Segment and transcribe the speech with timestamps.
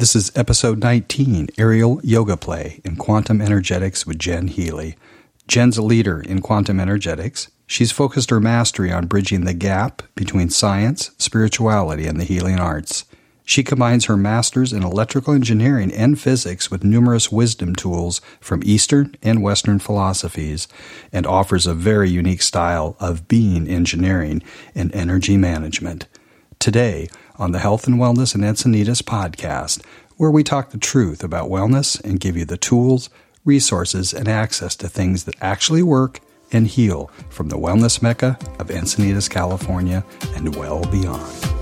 [0.00, 4.96] This is episode 19 Aerial Yoga Play in Quantum Energetics with Jen Healy.
[5.46, 7.48] Jen's a leader in quantum energetics.
[7.66, 13.04] She's focused her mastery on bridging the gap between science, spirituality, and the healing arts.
[13.44, 19.14] She combines her master's in electrical engineering and physics with numerous wisdom tools from Eastern
[19.22, 20.66] and Western philosophies
[21.12, 24.42] and offers a very unique style of being engineering
[24.74, 26.06] and energy management.
[26.58, 27.08] Today,
[27.40, 29.82] on the Health and Wellness and Encinitas podcast,
[30.16, 33.08] where we talk the truth about wellness and give you the tools,
[33.44, 36.20] resources, and access to things that actually work
[36.52, 40.04] and heal from the wellness mecca of Encinitas, California,
[40.34, 41.59] and well beyond.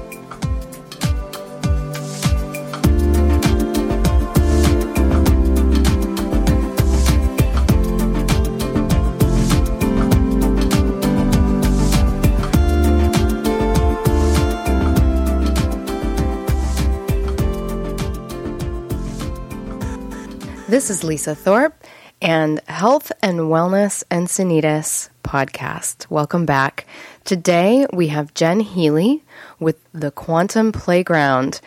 [20.68, 21.82] This is Lisa Thorpe
[22.20, 26.10] and Health and Wellness Encinitas podcast.
[26.10, 26.86] Welcome back.
[27.24, 29.24] Today we have Jen Healy
[29.58, 31.62] with the Quantum Playground.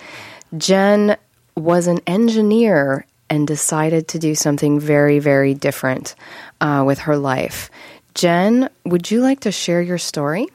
[0.55, 1.17] Jen
[1.55, 6.13] was an engineer and decided to do something very, very different
[6.61, 7.71] uh, with her life.
[8.13, 10.45] Jen, would you like to share your story?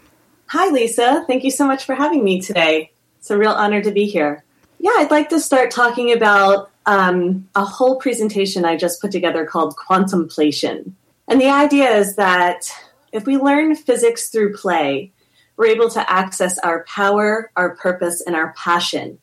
[0.51, 1.25] Hi, Lisa.
[1.27, 2.93] Thank you so much for having me today.
[3.19, 4.45] It's a real honor to be here.
[4.79, 9.45] Yeah, I'd like to start talking about um, a whole presentation I just put together
[9.45, 10.93] called Quantumplation.
[11.29, 12.71] And the idea is that
[13.13, 15.13] if we learn physics through play,
[15.57, 19.19] we're able to access our power, our purpose, and our passion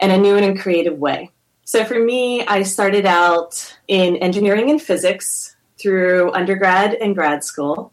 [0.00, 1.30] in a new and creative way.
[1.64, 7.92] So for me, I started out in engineering and physics through undergrad and grad school,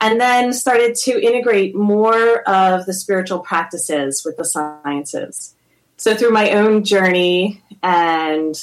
[0.00, 5.54] and then started to integrate more of the spiritual practices with the sciences.
[5.98, 8.54] So through my own journey and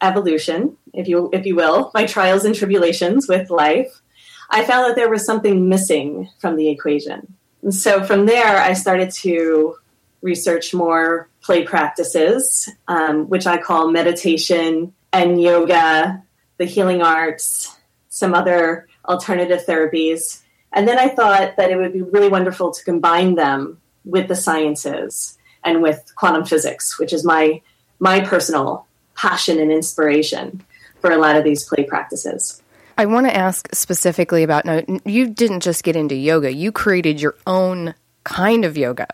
[0.00, 4.00] evolution, if you if you will, my trials and tribulations with life,
[4.48, 7.34] I found that there was something missing from the equation.
[7.62, 9.76] And so from there, I started to
[10.22, 16.22] research more play practices, um, which I call meditation and yoga,
[16.56, 17.76] the healing arts,
[18.08, 20.40] some other alternative therapies.
[20.72, 24.36] And then I thought that it would be really wonderful to combine them with the
[24.36, 25.37] sciences
[25.68, 27.60] and with quantum physics, which is my
[28.00, 28.86] my personal
[29.16, 30.62] passion and inspiration
[31.00, 32.62] for a lot of these play practices.
[32.96, 37.20] I want to ask specifically about now you didn't just get into yoga, you created
[37.20, 39.06] your own kind of yoga.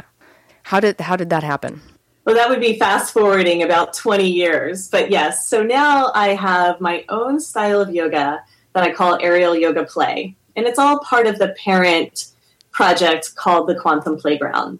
[0.62, 1.82] How did how did that happen?
[2.24, 5.46] Well, that would be fast forwarding about 20 years, but yes.
[5.46, 8.42] So now I have my own style of yoga
[8.72, 12.32] that I call aerial yoga play, and it's all part of the parent
[12.70, 14.78] project called the Quantum Playground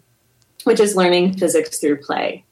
[0.65, 2.43] which is learning physics through play.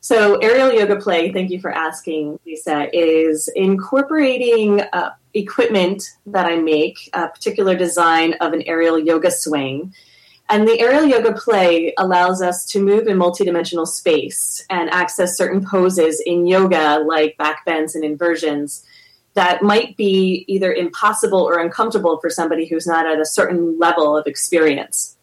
[0.00, 6.56] So, aerial yoga play, thank you for asking, Lisa, is incorporating uh, equipment that I
[6.56, 9.92] make, a particular design of an aerial yoga swing.
[10.48, 15.66] And the aerial yoga play allows us to move in multidimensional space and access certain
[15.66, 18.86] poses in yoga, like back bends and inversions,
[19.34, 24.16] that might be either impossible or uncomfortable for somebody who's not at a certain level
[24.16, 25.17] of experience.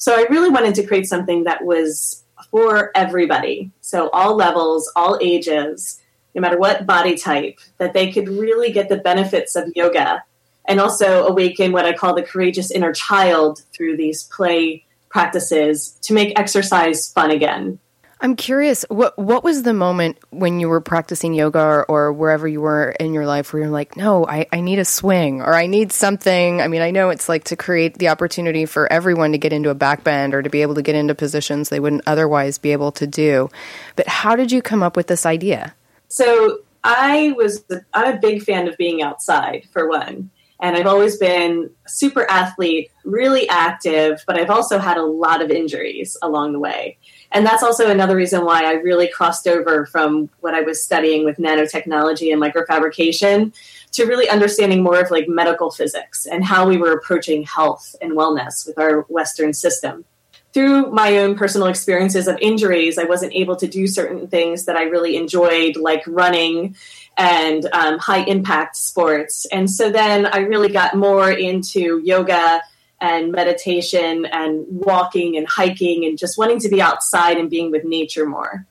[0.00, 3.70] So I really wanted to create something that was for everybody.
[3.82, 6.00] So all levels, all ages,
[6.34, 10.24] no matter what body type, that they could really get the benefits of yoga
[10.64, 16.14] and also awaken what I call the courageous inner child through these play practices to
[16.14, 17.78] make exercise fun again.
[18.22, 22.46] I'm curious, what what was the moment when you were practicing yoga or, or, wherever
[22.46, 25.54] you were in your life where you're like, no, I, I need a swing or
[25.54, 26.60] I need something.
[26.60, 29.70] I mean, I know it's like to create the opportunity for everyone to get into
[29.70, 32.72] a back bend or to be able to get into positions they wouldn't otherwise be
[32.72, 33.48] able to do.
[33.96, 35.74] But how did you come up with this idea?
[36.08, 37.64] So I was
[37.94, 40.30] I'm a big fan of being outside for one.
[40.62, 45.50] And I've always been super athlete, really active, but I've also had a lot of
[45.50, 46.98] injuries along the way.
[47.32, 51.24] And that's also another reason why I really crossed over from what I was studying
[51.24, 53.52] with nanotechnology and microfabrication
[53.92, 58.12] to really understanding more of like medical physics and how we were approaching health and
[58.12, 60.04] wellness with our Western system.
[60.52, 64.76] Through my own personal experiences of injuries, I wasn't able to do certain things that
[64.76, 66.74] I really enjoyed, like running
[67.16, 69.46] and um, high impact sports.
[69.52, 72.62] And so then I really got more into yoga
[73.00, 77.84] and meditation and walking and hiking and just wanting to be outside and being with
[77.84, 78.66] nature more.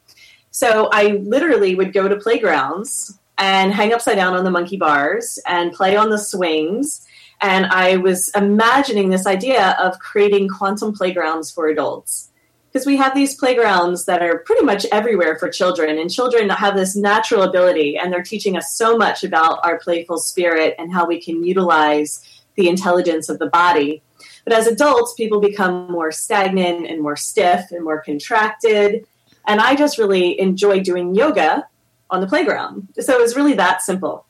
[0.52, 5.40] So I literally would go to playgrounds and hang upside down on the monkey bars
[5.48, 7.06] and play on the swings.
[7.42, 12.30] And I was imagining this idea of creating quantum playgrounds for adults.
[12.72, 16.76] because we have these playgrounds that are pretty much everywhere for children and children have
[16.76, 21.06] this natural ability and they're teaching us so much about our playful spirit and how
[21.06, 22.24] we can utilize
[22.56, 24.04] the intelligence of the body
[24.50, 29.06] but as adults people become more stagnant and more stiff and more contracted
[29.48, 31.68] and i just really enjoy doing yoga
[32.10, 34.26] on the playground so it was really that simple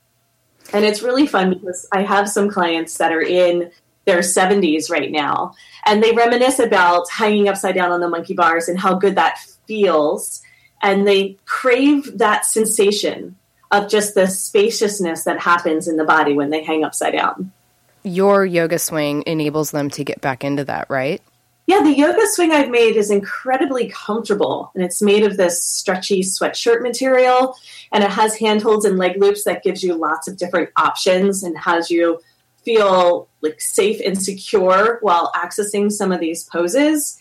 [0.73, 3.71] and it's really fun because i have some clients that are in
[4.09, 5.53] their 70s right now.
[5.85, 9.39] And they reminisce about hanging upside down on the monkey bars and how good that
[9.67, 10.41] feels.
[10.81, 13.35] And they crave that sensation
[13.71, 17.51] of just the spaciousness that happens in the body when they hang upside down.
[18.03, 21.21] Your yoga swing enables them to get back into that, right?
[21.69, 26.21] Yeah, the yoga swing I've made is incredibly comfortable and it's made of this stretchy
[26.21, 27.55] sweatshirt material
[27.91, 31.55] and it has handholds and leg loops that gives you lots of different options and
[31.59, 32.19] has you
[32.65, 37.19] feel like safe and secure while accessing some of these poses.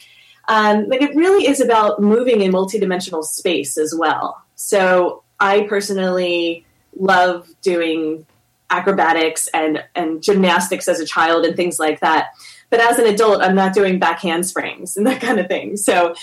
[0.48, 4.42] Um, but it really is about moving in multidimensional space as well.
[4.54, 6.64] So I personally
[6.98, 8.25] love doing
[8.70, 12.28] acrobatics and, and gymnastics as a child and things like that.
[12.70, 15.76] But as an adult, I'm not doing back handsprings and that kind of thing.
[15.76, 16.14] So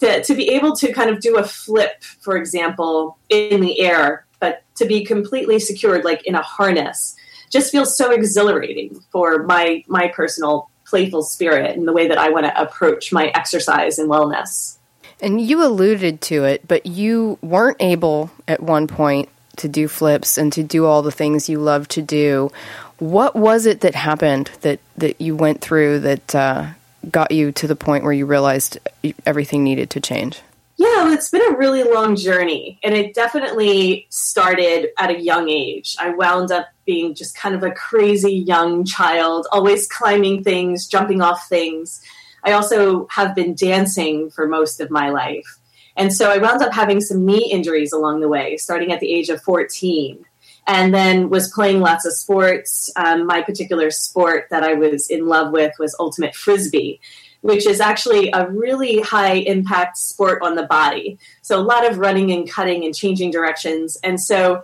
[0.00, 4.26] to, to be able to kind of do a flip, for example, in the air,
[4.40, 7.16] but to be completely secured, like in a harness,
[7.50, 12.28] just feels so exhilarating for my my personal playful spirit and the way that I
[12.28, 14.76] want to approach my exercise and wellness.
[15.20, 20.38] And you alluded to it, but you weren't able at one point to do flips
[20.38, 22.50] and to do all the things you love to do.
[22.98, 26.66] What was it that happened that, that you went through that uh,
[27.10, 28.78] got you to the point where you realized
[29.26, 30.40] everything needed to change?
[30.76, 35.96] Yeah, it's been a really long journey, and it definitely started at a young age.
[36.00, 41.22] I wound up being just kind of a crazy young child, always climbing things, jumping
[41.22, 42.02] off things.
[42.42, 45.58] I also have been dancing for most of my life.
[45.96, 49.12] And so I wound up having some knee injuries along the way, starting at the
[49.12, 50.24] age of 14.
[50.66, 52.90] And then was playing lots of sports.
[52.96, 57.00] Um, my particular sport that I was in love with was ultimate frisbee,
[57.42, 61.18] which is actually a really high impact sport on the body.
[61.42, 63.98] So a lot of running and cutting and changing directions.
[64.02, 64.62] And so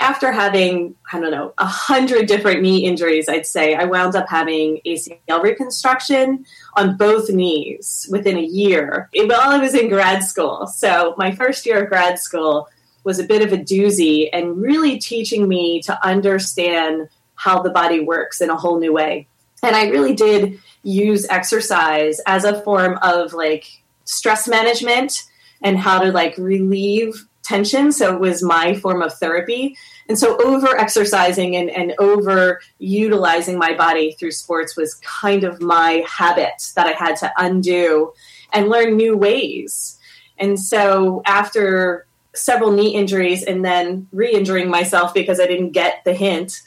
[0.00, 4.28] after having, I don't know, a hundred different knee injuries, I'd say I wound up
[4.28, 6.44] having ACL reconstruction
[6.76, 10.66] on both knees within a year while I was in grad school.
[10.66, 12.68] So my first year of grad school
[13.04, 18.00] was a bit of a doozy and really teaching me to understand how the body
[18.00, 19.26] works in a whole new way.
[19.62, 23.66] And I really did use exercise as a form of like
[24.04, 25.24] stress management
[25.62, 27.92] and how to like relieve tension.
[27.92, 29.76] So it was my form of therapy.
[30.10, 35.62] And so over exercising and, and over utilizing my body through sports was kind of
[35.62, 38.12] my habit that I had to undo
[38.52, 40.00] and learn new ways.
[40.36, 46.02] And so after several knee injuries and then re injuring myself because I didn't get
[46.04, 46.60] the hint,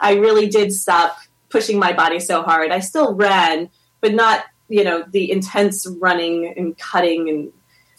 [0.00, 1.16] I really did stop
[1.50, 2.72] pushing my body so hard.
[2.72, 3.70] I still ran,
[4.00, 7.52] but not, you know, the intense running and cutting and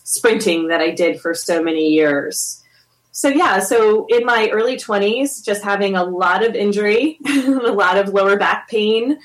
[0.04, 2.62] sprinting that I did for so many years.
[3.16, 7.98] So, yeah, so in my early 20s, just having a lot of injury, a lot
[7.98, 9.18] of lower back pain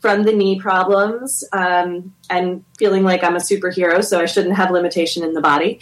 [0.00, 4.72] from the knee problems, um, and feeling like I'm a superhero, so I shouldn't have
[4.72, 5.78] limitation in the body.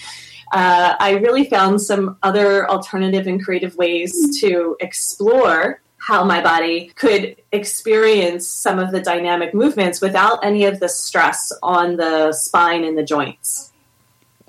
[0.52, 6.92] Uh, I really found some other alternative and creative ways to explore how my body
[6.94, 12.84] could experience some of the dynamic movements without any of the stress on the spine
[12.84, 13.72] and the joints.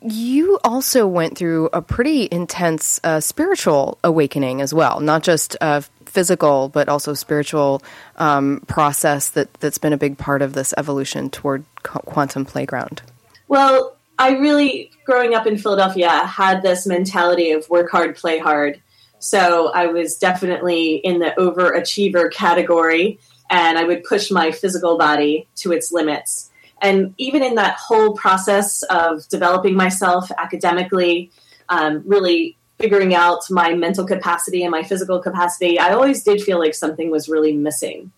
[0.01, 5.81] You also went through a pretty intense uh, spiritual awakening as well, not just a
[6.05, 7.81] physical, but also spiritual
[8.17, 13.01] um, process that, that's been a big part of this evolution toward quantum playground.
[13.47, 18.81] Well, I really, growing up in Philadelphia, had this mentality of work hard, play hard.
[19.19, 25.47] So I was definitely in the overachiever category, and I would push my physical body
[25.57, 26.46] to its limits.
[26.81, 31.31] And even in that whole process of developing myself academically,
[31.69, 36.59] um, really figuring out my mental capacity and my physical capacity, I always did feel
[36.59, 38.11] like something was really missing.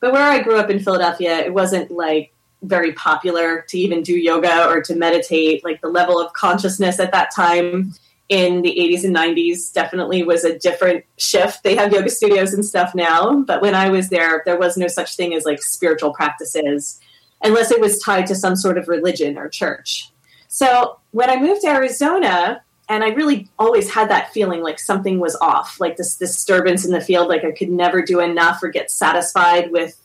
[0.00, 2.32] But where I grew up in Philadelphia, it wasn't like
[2.62, 5.64] very popular to even do yoga or to meditate.
[5.64, 7.94] Like the level of consciousness at that time
[8.28, 11.62] in the 80s and 90s definitely was a different shift.
[11.62, 14.88] They have yoga studios and stuff now, but when I was there, there was no
[14.88, 17.00] such thing as like spiritual practices
[17.44, 20.10] unless it was tied to some sort of religion or church.
[20.48, 25.18] So when I moved to Arizona, and I really always had that feeling like something
[25.18, 28.68] was off, like this disturbance in the field, like I could never do enough or
[28.68, 30.00] get satisfied with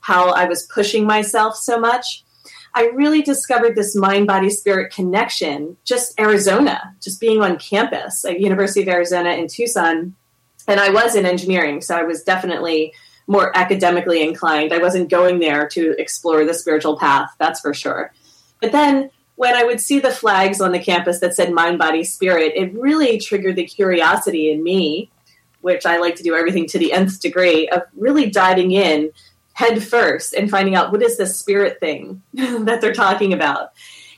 [0.00, 2.24] how I was pushing myself so much.
[2.74, 8.40] I really discovered this mind body spirit connection just Arizona, just being on campus at
[8.40, 10.14] University of Arizona in Tucson.
[10.66, 12.92] And I was in engineering, so I was definitely
[13.26, 14.72] more academically inclined.
[14.72, 18.12] I wasn't going there to explore the spiritual path, that's for sure.
[18.60, 22.04] But then when I would see the flags on the campus that said mind, body,
[22.04, 25.10] spirit, it really triggered the curiosity in me,
[25.60, 29.10] which I like to do everything to the nth degree, of really diving in
[29.54, 33.72] head first and finding out what is this spirit thing that they're talking about.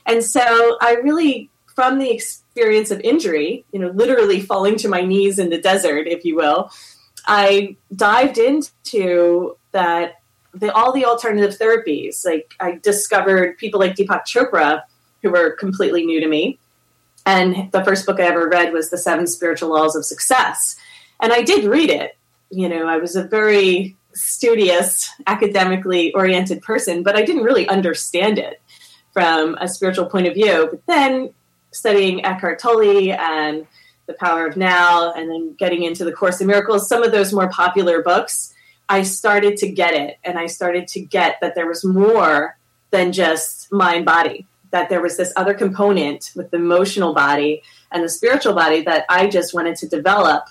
[0.05, 5.01] And so I really, from the experience of injury, you know, literally falling to my
[5.01, 6.71] knees in the desert, if you will,
[7.27, 10.15] I dived into that
[10.53, 12.25] the, all the alternative therapies.
[12.25, 14.83] Like I discovered people like Deepak Chopra
[15.21, 16.57] who were completely new to me.
[17.25, 20.77] And the first book I ever read was The Seven Spiritual Laws of Success.
[21.19, 22.17] And I did read it.
[22.49, 28.39] You know, I was a very studious, academically oriented person, but I didn't really understand
[28.39, 28.61] it
[29.11, 30.69] from a spiritual point of view.
[30.71, 31.33] But then
[31.71, 33.67] studying Eckhart Tolle and
[34.07, 37.33] The Power of Now, and then getting into The Course in Miracles, some of those
[37.33, 38.53] more popular books,
[38.89, 40.17] I started to get it.
[40.23, 42.57] And I started to get that there was more
[42.91, 48.03] than just mind body that there was this other component with the emotional body and
[48.03, 50.45] the spiritual body that I just wanted to develop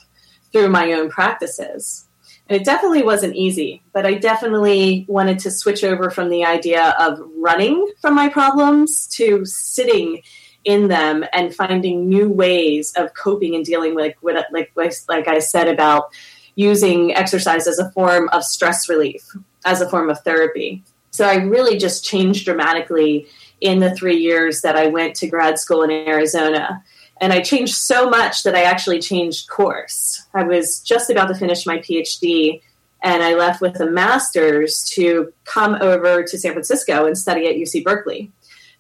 [0.52, 2.06] through my own practices.
[2.48, 6.94] And it definitely wasn't easy, but I definitely wanted to switch over from the idea
[6.98, 10.22] of running from my problems to sitting
[10.66, 14.14] in them and finding new ways of coping and dealing with
[14.52, 16.12] like like like I said about
[16.56, 19.22] using exercise as a form of stress relief,
[19.64, 20.82] as a form of therapy.
[21.12, 23.28] So I really just changed dramatically
[23.60, 26.82] in the three years that I went to grad school in Arizona.
[27.20, 30.26] And I changed so much that I actually changed course.
[30.34, 32.60] I was just about to finish my PhD
[33.02, 37.54] and I left with a master's to come over to San Francisco and study at
[37.54, 38.32] UC Berkeley,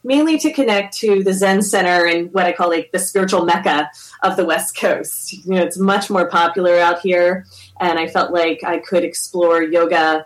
[0.06, 3.90] mainly to connect to the Zen Center and what I call like the spiritual mecca
[4.22, 5.32] of the West Coast.
[5.32, 7.44] You know, it's much more popular out here,
[7.80, 10.24] and I felt like I could explore yoga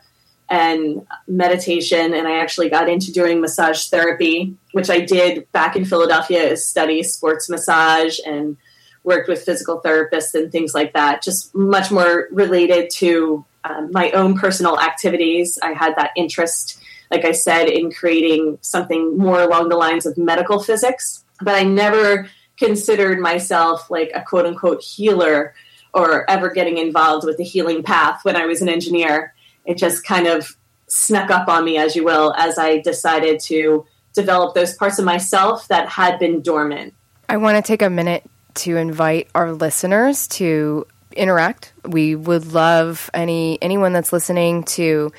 [0.51, 2.13] and meditation.
[2.13, 6.67] And I actually got into doing massage therapy, which I did back in Philadelphia, is
[6.67, 8.57] study sports massage and
[9.03, 14.11] worked with physical therapists and things like that, just much more related to um, my
[14.11, 15.59] own personal activities.
[15.63, 16.80] I had that interest,
[17.11, 21.65] like I said, in creating something more along the lines of medical physics, but I
[21.65, 25.55] never considered myself like a quote unquote healer
[25.93, 30.05] or ever getting involved with the healing path when I was an engineer it just
[30.05, 30.57] kind of
[30.89, 35.05] snuck up on me, as you will, as I decided to develop those parts of
[35.05, 36.95] myself that had been dormant.
[37.29, 41.73] I want to take a minute to invite our listeners to interact.
[41.85, 45.13] We would love any anyone that's listening to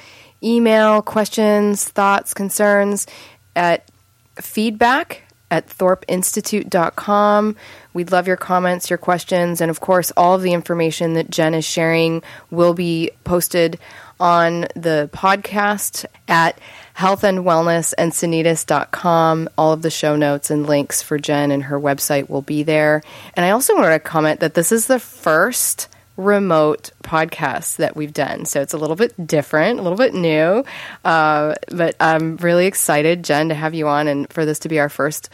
[0.43, 3.07] email questions, thoughts, concerns
[3.55, 3.89] at
[4.35, 7.55] feedback at thorpeinstitute.com.
[7.93, 11.53] We'd love your comments, your questions, and of course, all of the information that Jen
[11.53, 13.77] is sharing will be posted
[14.19, 16.57] on the podcast at
[16.95, 19.49] healthandwellnessencinitas.com.
[19.57, 23.03] All of the show notes and links for Jen and her website will be there.
[23.33, 28.13] And I also want to comment that this is the first remote podcast that we've
[28.13, 28.45] done.
[28.45, 30.63] So it's a little bit different, a little bit new.
[31.03, 34.79] Uh, but I'm really excited, Jen, to have you on and for this to be
[34.79, 35.29] our first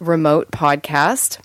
[0.00, 1.38] remote podcast.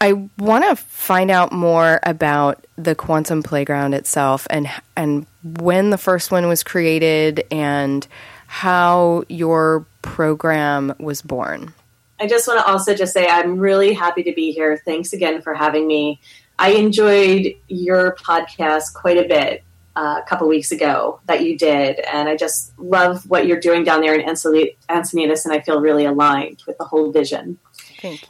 [0.00, 5.98] I want to find out more about the quantum playground itself and and when the
[5.98, 8.06] first one was created and
[8.46, 11.72] how your program was born.
[12.20, 14.80] I just want to also just say I'm really happy to be here.
[14.84, 16.20] Thanks again for having me.
[16.58, 19.64] I enjoyed your podcast quite a bit
[19.96, 23.84] uh, a couple weeks ago that you did, and I just love what you're doing
[23.84, 27.58] down there in Encinitas, and I feel really aligned with the whole vision.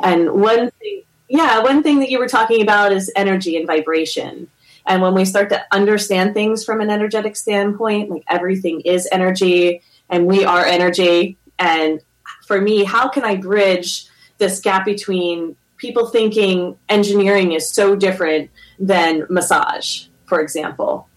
[0.01, 4.49] And one thing yeah, one thing that you were talking about is energy and vibration.
[4.87, 9.83] And when we start to understand things from an energetic standpoint, like everything is energy
[10.11, 11.39] and we are energy.
[11.59, 12.01] And
[12.47, 14.07] for me, how can I bridge
[14.39, 21.09] this gap between people thinking engineering is so different than massage, for example,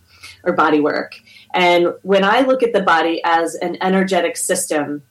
[0.43, 1.19] or body work?
[1.53, 5.03] And when I look at the body as an energetic system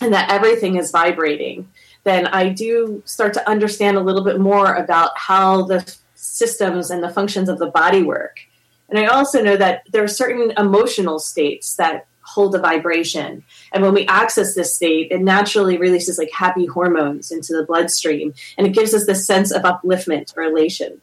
[0.00, 1.68] and that everything is vibrating,
[2.04, 7.02] then I do start to understand a little bit more about how the systems and
[7.02, 8.40] the functions of the body work.
[8.88, 13.44] And I also know that there are certain emotional states that hold a vibration.
[13.72, 18.34] And when we access this state, it naturally releases like happy hormones into the bloodstream
[18.58, 21.00] and it gives us this sense of upliftment or elation.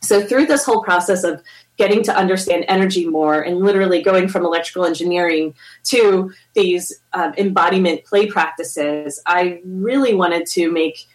[0.00, 1.42] So, through this whole process of
[1.76, 8.04] getting to understand energy more and literally going from electrical engineering to these um, embodiment
[8.04, 11.06] play practices, I really wanted to make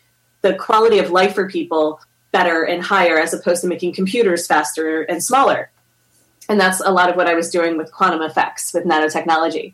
[0.42, 5.04] the quality of life for people better and higher as opposed to making computers faster
[5.04, 5.72] and smaller.
[6.50, 9.74] And that's a lot of what I was doing with quantum effects, with nanotechnology.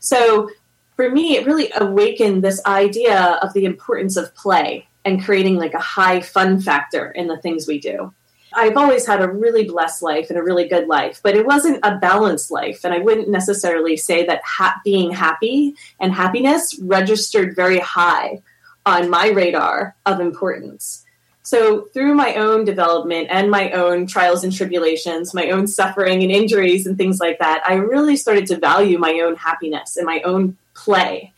[0.00, 0.50] So
[0.96, 5.74] for me, it really awakened this idea of the importance of play and creating like
[5.74, 8.12] a high fun factor in the things we do.
[8.52, 11.78] I've always had a really blessed life and a really good life, but it wasn't
[11.84, 12.84] a balanced life.
[12.84, 18.42] And I wouldn't necessarily say that ha- being happy and happiness registered very high
[18.84, 21.04] on my radar of importance.
[21.50, 26.30] So, through my own development and my own trials and tribulations, my own suffering and
[26.30, 30.20] injuries and things like that, I really started to value my own happiness and my
[30.20, 31.34] own play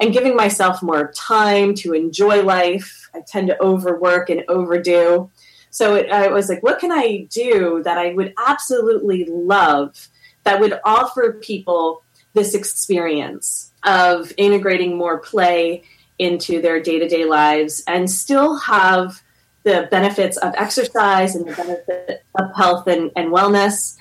[0.00, 3.10] and giving myself more time to enjoy life.
[3.12, 5.32] I tend to overwork and overdo.
[5.70, 10.06] So it, I was like, what can I do that I would absolutely love
[10.44, 12.04] that would offer people
[12.34, 15.82] this experience of integrating more play
[16.20, 19.24] into their day to day lives and still have
[19.66, 23.96] the benefits of exercise and the benefit of health and, and wellness.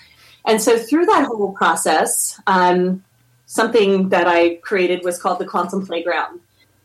[0.46, 3.04] And so through that whole process, um,
[3.48, 6.40] something that I created was called the Quantum Playground.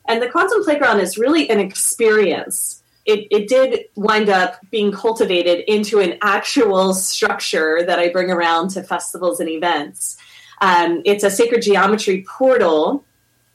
[0.08, 2.82] And the Quantum Playground is really an experience.
[3.04, 8.70] It, it did wind up being cultivated into an actual structure that I bring around
[8.70, 10.16] to festivals and events.
[10.62, 13.04] Um, it's a sacred geometry portal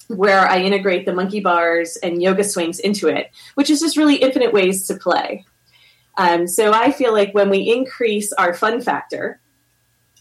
[0.08, 4.16] where I integrate the monkey bars and yoga swings into it, which is just really
[4.16, 5.46] infinite ways to play.
[6.18, 9.40] Um, so I feel like when we increase our fun factor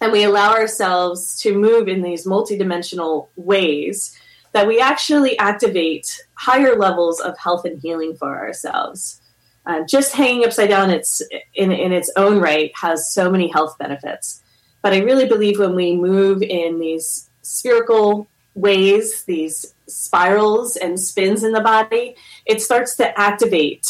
[0.01, 4.17] and we allow ourselves to move in these multidimensional ways,
[4.53, 9.21] that we actually activate higher levels of health and healing for ourselves.
[9.67, 11.23] Uh, just hanging upside down, it's
[11.55, 14.43] in, in its own right has so many health benefits.
[14.83, 21.45] But I really believe when we move in these spherical ways, these spirals and spins
[21.45, 23.87] in the body, it starts to activate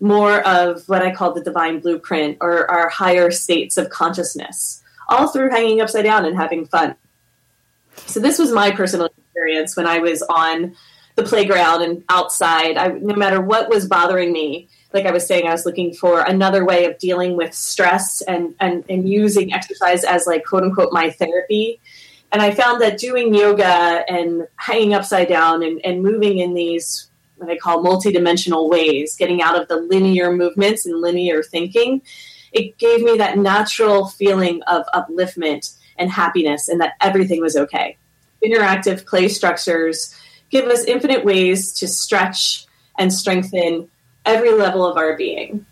[0.00, 5.28] more of what I call the divine blueprint or our higher states of consciousness, all
[5.28, 6.94] through hanging upside down and having fun.
[8.06, 10.76] So, this was my personal experience when I was on
[11.16, 12.76] the playground and outside.
[12.76, 16.20] I, no matter what was bothering me, like I was saying, I was looking for
[16.20, 20.92] another way of dealing with stress and, and, and using exercise as, like, quote unquote,
[20.92, 21.80] my therapy
[22.32, 23.64] and I found that doing yoga
[24.08, 29.40] and hanging upside down and, and moving in these what I call multidimensional ways, getting
[29.40, 32.02] out of the linear movements and linear thinking,
[32.52, 37.96] it gave me that natural feeling of upliftment and happiness and that everything was okay.
[38.44, 40.14] Interactive play structures
[40.50, 42.66] give us infinite ways to stretch
[42.98, 43.88] and strengthen
[44.24, 45.64] every level of our being.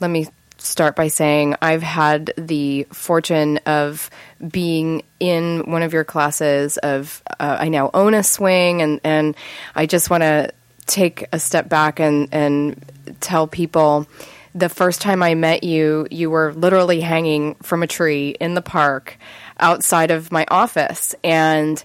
[0.00, 0.28] Let me
[0.60, 4.10] start by saying I've had the fortune of
[4.46, 6.76] being in one of your classes.
[6.78, 9.36] Of uh, I now own a swing, and and
[9.74, 10.52] I just want to
[10.86, 12.84] take a step back and and
[13.20, 14.06] tell people.
[14.52, 18.62] The first time I met you, you were literally hanging from a tree in the
[18.62, 19.16] park
[19.60, 21.14] outside of my office.
[21.22, 21.82] And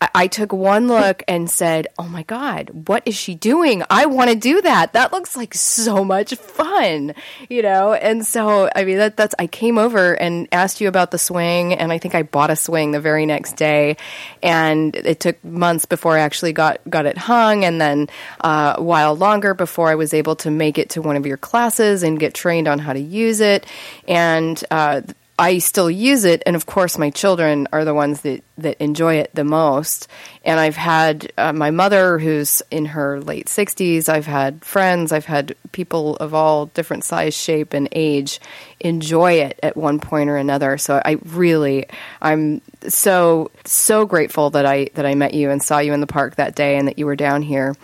[0.00, 3.82] I took one look and said, "Oh my god, what is she doing?
[3.88, 4.92] I want to do that.
[4.92, 7.14] That looks like so much fun."
[7.48, 7.94] You know?
[7.94, 11.72] And so, I mean, that that's I came over and asked you about the swing
[11.72, 13.96] and I think I bought a swing the very next day
[14.42, 18.08] and it took months before I actually got got it hung and then
[18.42, 21.38] uh, a while longer before I was able to make it to one of your
[21.38, 23.64] classes and get trained on how to use it.
[24.06, 25.00] And uh,
[25.38, 29.16] I still use it, and of course, my children are the ones that, that enjoy
[29.16, 30.08] it the most.
[30.46, 35.26] And I've had uh, my mother, who's in her late 60s, I've had friends, I've
[35.26, 38.40] had people of all different size, shape, and age
[38.80, 40.78] enjoy it at one point or another.
[40.78, 41.86] So I really,
[42.22, 46.06] I'm so so grateful that I that I met you and saw you in the
[46.06, 47.76] park that day, and that you were down here.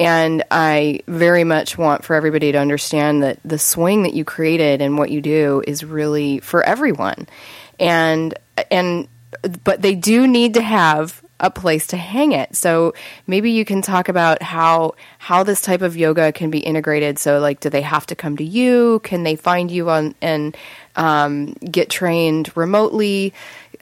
[0.00, 4.80] And I very much want for everybody to understand that the swing that you created
[4.80, 7.28] and what you do is really for everyone.
[7.78, 8.32] And
[8.70, 9.08] and
[9.62, 12.56] but they do need to have a place to hang it.
[12.56, 12.94] So
[13.26, 17.18] maybe you can talk about how how this type of yoga can be integrated.
[17.18, 19.00] So like, do they have to come to you?
[19.00, 20.56] Can they find you on and
[20.96, 23.34] um, get trained remotely?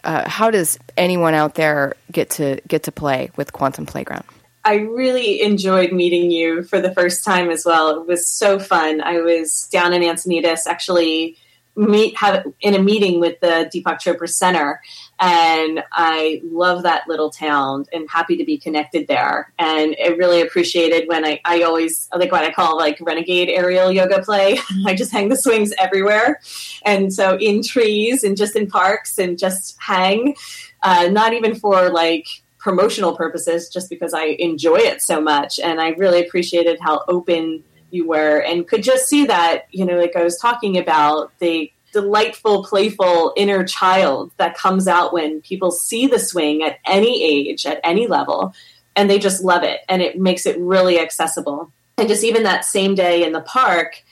[0.02, 4.24] Uh, how does anyone out there get to get to play with Quantum Playground?
[4.68, 8.02] I really enjoyed meeting you for the first time as well.
[8.02, 9.00] It was so fun.
[9.00, 11.38] I was down in Encinitas actually
[11.74, 14.82] meet have in a meeting with the Deepak Chopra Center,
[15.18, 19.54] and I love that little town and happy to be connected there.
[19.58, 23.90] And I really appreciated when I I always like what I call like renegade aerial
[23.90, 24.58] yoga play.
[24.86, 26.40] I just hang the swings everywhere,
[26.84, 30.36] and so in trees and just in parks and just hang,
[30.82, 32.26] uh, not even for like
[32.68, 35.58] promotional purposes, just because I enjoy it so much.
[35.58, 39.96] And I really appreciated how open you were and could just see that, you know,
[39.96, 45.70] like I was talking about the delightful, playful inner child that comes out when people
[45.70, 48.52] see the swing at any age, at any level,
[48.94, 49.80] and they just love it.
[49.88, 51.72] And it makes it really accessible.
[51.96, 54.02] And just even that same day in the park,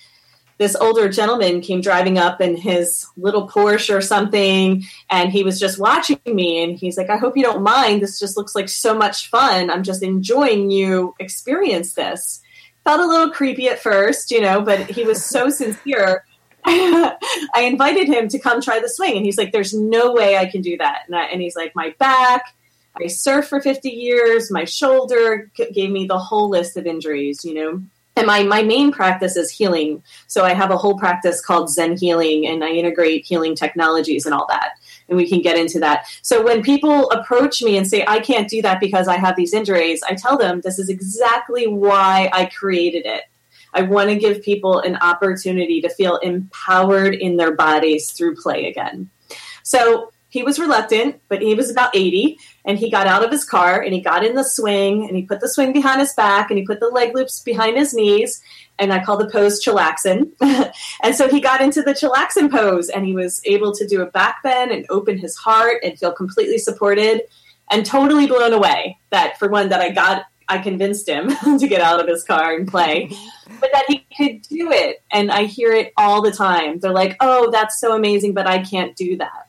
[0.58, 5.60] this older gentleman came driving up in his little Porsche or something, and he was
[5.60, 6.62] just watching me.
[6.62, 8.00] And he's like, I hope you don't mind.
[8.00, 9.70] This just looks like so much fun.
[9.70, 12.42] I'm just enjoying you experience this
[12.86, 16.24] felt a little creepy at first, you know, but he was so sincere.
[16.64, 20.46] I invited him to come try the swing, and he's like, "There's no way I
[20.46, 22.54] can do that." And, I, and he's like, "My back,
[22.96, 24.50] I surfed for 50 years.
[24.50, 27.82] My shoulder gave me the whole list of injuries, you know."
[28.16, 31.96] And my my main practice is healing, so I have a whole practice called Zen
[31.98, 34.72] Healing, and I integrate healing technologies and all that
[35.08, 36.06] and we can get into that.
[36.22, 39.54] So when people approach me and say, I can't do that because I have these
[39.54, 43.24] injuries, I tell them this is exactly why I created it.
[43.74, 48.68] I want to give people an opportunity to feel empowered in their bodies through play
[48.68, 49.10] again.
[49.62, 53.42] So he was reluctant, but he was about 80, and he got out of his
[53.42, 56.50] car and he got in the swing and he put the swing behind his back
[56.50, 58.42] and he put the leg loops behind his knees
[58.78, 60.32] and I call the pose chillaxin.
[61.02, 64.06] and so he got into the chillaxin pose and he was able to do a
[64.10, 67.22] back bend and open his heart and feel completely supported
[67.70, 71.80] and totally blown away that for one that I got I convinced him to get
[71.80, 73.10] out of his car and play,
[73.60, 75.02] but that he could do it.
[75.10, 76.78] And I hear it all the time.
[76.78, 79.45] They're like, "Oh, that's so amazing, but I can't do that."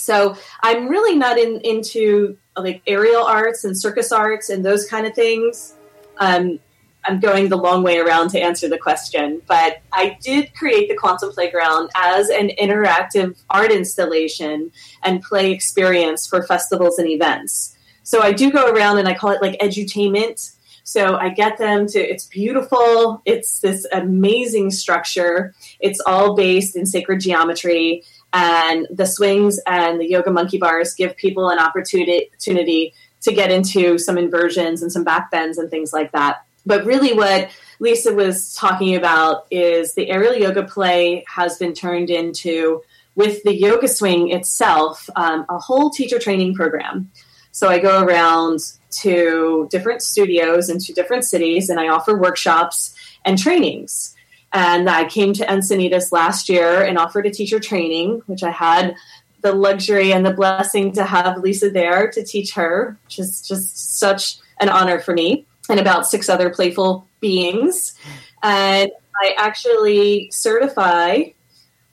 [0.00, 5.06] So I'm really not in, into like aerial arts and circus arts and those kind
[5.06, 5.74] of things.
[6.18, 6.58] Um,
[7.04, 10.96] I'm going the long way around to answer the question, but I did create the
[10.96, 14.70] Quantum Playground as an interactive art installation
[15.02, 17.76] and play experience for festivals and events.
[18.02, 20.54] So I do go around and I call it like edutainment.
[20.82, 23.22] So I get them to, it's beautiful.
[23.24, 25.54] It's this amazing structure.
[25.78, 28.02] It's all based in sacred geometry.
[28.32, 33.98] And the swings and the yoga monkey bars give people an opportunity to get into
[33.98, 36.44] some inversions and some back bends and things like that.
[36.64, 42.10] But really, what Lisa was talking about is the aerial yoga play has been turned
[42.10, 42.82] into,
[43.16, 47.10] with the yoga swing itself, um, a whole teacher training program.
[47.52, 48.60] So I go around
[49.02, 54.14] to different studios and to different cities, and I offer workshops and trainings.
[54.52, 58.94] And I came to Encinitas last year and offered a teacher training, which I had
[59.42, 63.98] the luxury and the blessing to have Lisa there to teach her, which is just
[63.98, 67.94] such an honor for me and about six other playful beings.
[68.42, 68.90] And
[69.22, 71.22] I actually certify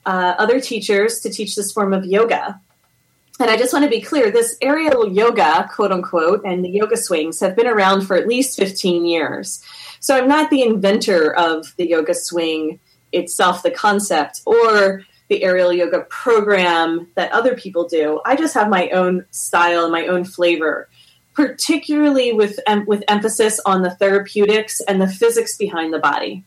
[0.04, 2.60] uh, other teachers to teach this form of yoga.
[3.40, 6.96] And I just want to be clear this aerial yoga, quote unquote, and the yoga
[6.96, 9.62] swings have been around for at least 15 years.
[10.00, 12.80] So I'm not the inventor of the yoga swing
[13.12, 18.20] itself, the concept, or the aerial yoga program that other people do.
[18.24, 20.88] I just have my own style and my own flavor
[21.38, 22.58] particularly with
[22.88, 26.42] with emphasis on the therapeutics and the physics behind the body.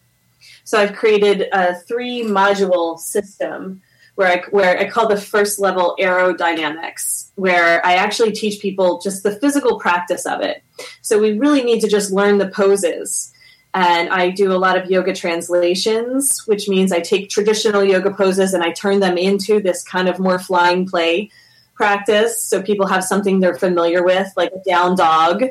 [0.65, 3.81] So I've created a three module system
[4.15, 9.23] where I where I call the first level aerodynamics, where I actually teach people just
[9.23, 10.61] the physical practice of it.
[11.01, 13.31] So we really need to just learn the poses.
[13.73, 18.53] And I do a lot of yoga translations, which means I take traditional yoga poses
[18.53, 21.29] and I turn them into this kind of more flying play
[21.73, 25.43] practice so people have something they're familiar with, like a down dog,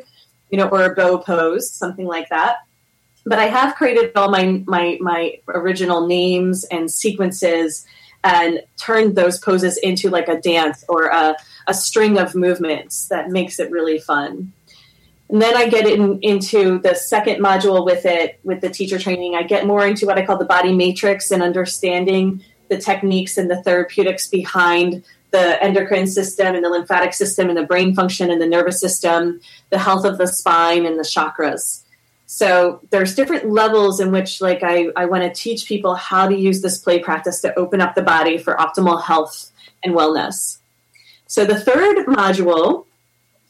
[0.51, 2.59] you know, or a bow pose, something like that.
[3.25, 7.87] But I have created all my my my original names and sequences
[8.23, 13.31] and turned those poses into like a dance or a, a string of movements that
[13.31, 14.53] makes it really fun.
[15.31, 19.37] And then I get in, into the second module with it, with the teacher training.
[19.37, 23.49] I get more into what I call the body matrix and understanding the techniques and
[23.49, 28.41] the therapeutics behind the endocrine system and the lymphatic system and the brain function and
[28.41, 29.41] the nervous system,
[29.71, 31.85] the health of the spine and the chakras.
[32.27, 36.37] So there's different levels in which like I, I want to teach people how to
[36.37, 39.53] use this play practice to open up the body for optimal health
[39.85, 40.59] and wellness.
[41.27, 42.87] So the third module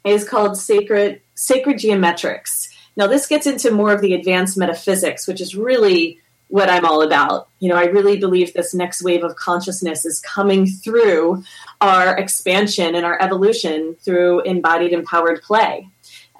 [0.05, 2.69] is called sacred sacred geometrics.
[2.97, 7.01] Now this gets into more of the advanced metaphysics, which is really what I'm all
[7.01, 7.49] about.
[7.61, 11.45] You know, I really believe this next wave of consciousness is coming through
[11.81, 15.89] our expansion and our evolution through embodied empowered play.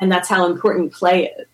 [0.01, 1.47] And that's how important play is.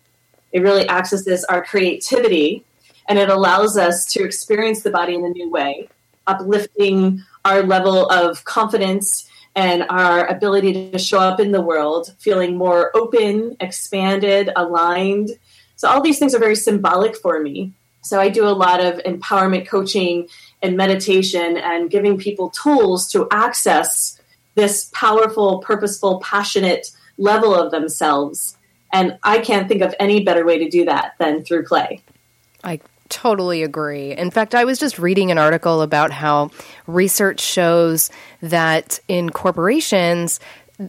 [0.51, 2.65] It really accesses our creativity
[3.07, 5.87] and it allows us to experience the body in a new way,
[6.25, 12.55] uplifting our level of confidence and our ability to show up in the world feeling
[12.55, 15.31] more open, expanded, aligned.
[15.75, 17.73] So, all these things are very symbolic for me.
[18.03, 20.29] So, I do a lot of empowerment coaching
[20.61, 24.21] and meditation and giving people tools to access
[24.53, 28.57] this powerful, purposeful, passionate level of themselves.
[28.93, 32.03] And I can't think of any better way to do that than through play.
[32.63, 34.11] I totally agree.
[34.11, 36.51] In fact, I was just reading an article about how
[36.85, 38.09] research shows
[38.41, 40.39] that in corporations,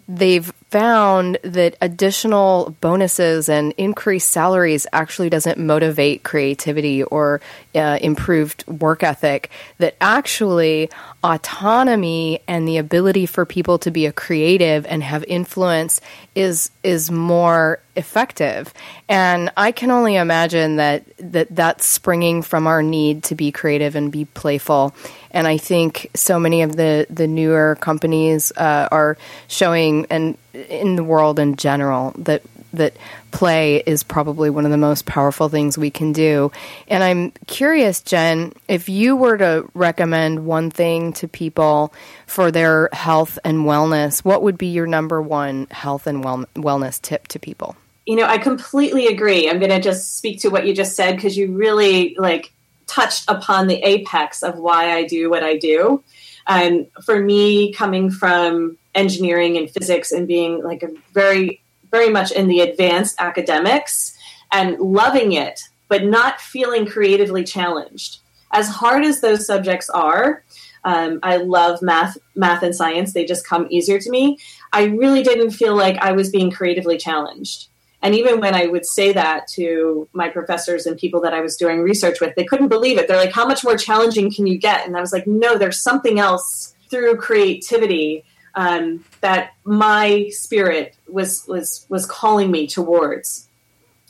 [0.06, 7.40] they've found that additional bonuses and increased salaries actually doesn't motivate creativity or
[7.74, 9.50] uh, improved work ethic.
[9.78, 10.90] That actually
[11.24, 16.00] autonomy and the ability for people to be a creative and have influence
[16.34, 18.72] is is more effective.
[19.08, 23.96] And I can only imagine that that that's springing from our need to be creative
[23.96, 24.94] and be playful.
[25.30, 29.16] And I think so many of the the newer companies uh, are
[29.48, 32.94] showing and in the world in general that that
[33.30, 36.52] play is probably one of the most powerful things we can do.
[36.86, 41.94] And I'm curious, Jen, if you were to recommend one thing to people
[42.26, 47.00] for their health and wellness, what would be your number one health and well- wellness
[47.00, 47.76] tip to people?
[48.06, 49.48] You know, I completely agree.
[49.48, 52.52] I'm going to just speak to what you just said because you really like
[52.86, 56.02] touched upon the apex of why I do what I do.
[56.46, 62.30] And for me, coming from engineering and physics and being like a very very much
[62.32, 64.16] in the advanced academics
[64.52, 68.18] and loving it but not feeling creatively challenged.
[68.52, 70.44] As hard as those subjects are
[70.84, 73.12] um, i love math math and science.
[73.12, 74.38] They just come easier to me.
[74.72, 77.68] I really didn't feel like i was being creatively challenged.
[78.00, 81.56] And even when i would say that to my professors and people that i was
[81.56, 83.08] doing research with they couldn't believe it.
[83.08, 84.86] They're like how much more challenging can you get?
[84.86, 88.24] And i was like no there's something else through creativity
[88.58, 93.48] um, that my spirit was was was calling me towards.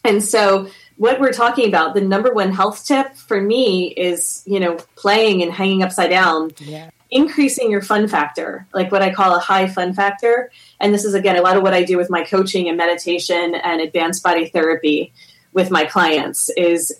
[0.04, 4.58] And so what we're talking about, the number one health tip for me is, you
[4.58, 6.52] know, playing and hanging upside down.
[6.60, 6.90] Yeah.
[7.10, 10.50] Increasing your fun factor, like what I call a high fun factor.
[10.80, 13.54] And this is again a lot of what I do with my coaching and meditation
[13.54, 15.12] and advanced body therapy
[15.52, 16.94] with my clients is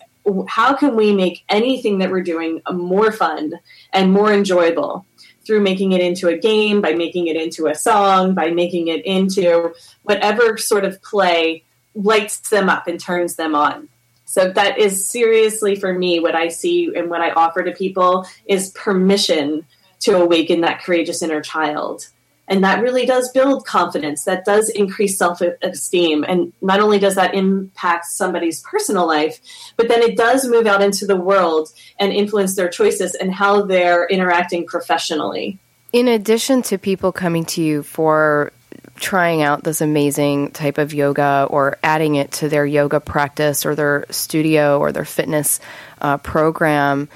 [0.46, 3.54] how can we make anything that we're doing more fun
[3.92, 5.06] and more enjoyable?
[5.48, 9.02] Through making it into a game, by making it into a song, by making it
[9.06, 13.88] into whatever sort of play lights them up and turns them on.
[14.26, 18.26] So that is seriously for me what I see and what I offer to people
[18.44, 19.64] is permission
[20.00, 22.08] to awaken that courageous inner child.
[22.48, 24.24] And that really does build confidence.
[24.24, 26.24] That does increase self esteem.
[26.26, 29.38] And not only does that impact somebody's personal life,
[29.76, 33.62] but then it does move out into the world and influence their choices and how
[33.62, 35.58] they're interacting professionally.
[35.92, 38.52] In addition to people coming to you for
[38.96, 43.74] trying out this amazing type of yoga or adding it to their yoga practice or
[43.74, 45.60] their studio or their fitness
[46.00, 47.08] uh, program,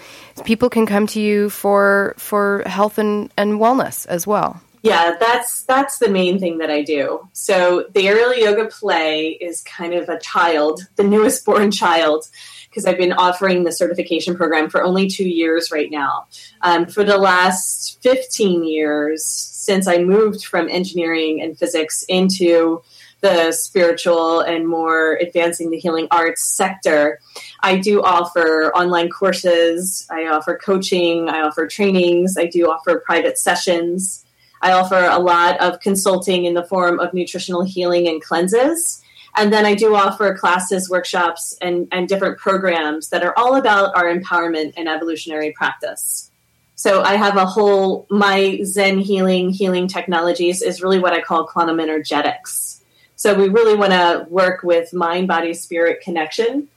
[0.45, 5.63] people can come to you for for health and, and wellness as well yeah that's
[5.63, 10.09] that's the main thing that i do so the aerial yoga play is kind of
[10.09, 12.27] a child the newest born child
[12.69, 16.27] because i've been offering the certification program for only two years right now
[16.63, 22.83] um, for the last 15 years since i moved from engineering and physics into
[23.23, 27.21] the spiritual and more advancing the healing arts sector.
[27.61, 33.39] I do offer online courses, I offer coaching, I offer trainings, I do offer private
[33.39, 34.25] sessions.
[34.63, 39.03] I offer a lot of consulting in the form of nutritional healing and cleanses.
[39.37, 43.97] And then I do offer classes, workshops, and, and different programs that are all about
[43.97, 46.31] our empowerment and evolutionary practice.
[46.75, 51.47] So I have a whole, my Zen healing, healing technologies is really what I call
[51.47, 52.83] quantum energetics.
[53.17, 56.69] So we really want to work with mind, body, spirit connection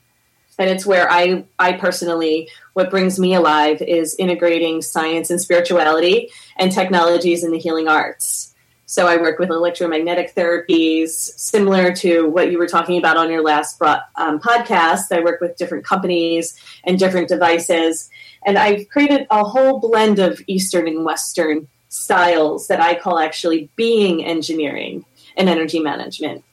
[0.58, 6.30] and it's where I I personally what brings me alive is integrating science and spirituality
[6.58, 8.54] and technologies in the healing arts.
[8.88, 13.42] So I work with electromagnetic therapies, similar to what you were talking about on your
[13.42, 15.12] last um, podcast.
[15.12, 18.10] I work with different companies and different devices,
[18.46, 23.70] and I've created a whole blend of Eastern and Western styles that I call actually
[23.76, 26.44] being engineering and energy management.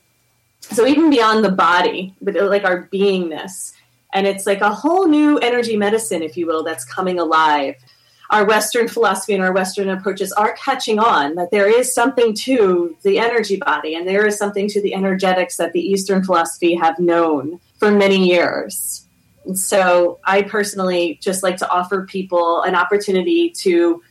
[0.60, 3.72] So even beyond the body, but like our beingness,
[4.12, 7.76] And it's like a whole new energy medicine, if you will, that's coming alive.
[8.30, 12.96] Our Western philosophy and our Western approaches are catching on that there is something to
[13.02, 16.98] the energy body and there is something to the energetics that the Eastern philosophy have
[16.98, 19.06] known for many years.
[19.44, 24.02] And so I personally just like to offer people an opportunity to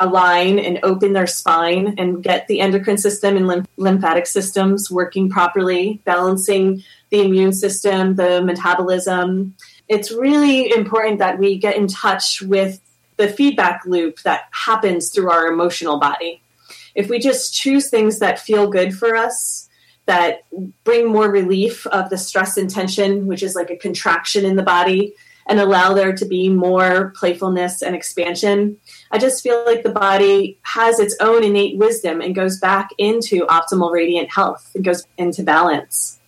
[0.00, 5.28] align and open their spine and get the endocrine system and lymph- lymphatic systems working
[5.28, 9.54] properly, balancing the immune system, the metabolism.
[9.88, 12.80] It's really important that we get in touch with
[13.16, 16.42] the feedback loop that happens through our emotional body.
[16.94, 19.68] If we just choose things that feel good for us,
[20.06, 20.44] that
[20.84, 24.62] bring more relief of the stress and tension, which is like a contraction in the
[24.62, 25.14] body,
[25.46, 28.76] and allow there to be more playfulness and expansion.
[29.10, 33.46] I just feel like the body has its own innate wisdom and goes back into
[33.46, 36.19] optimal radiant health and goes into balance.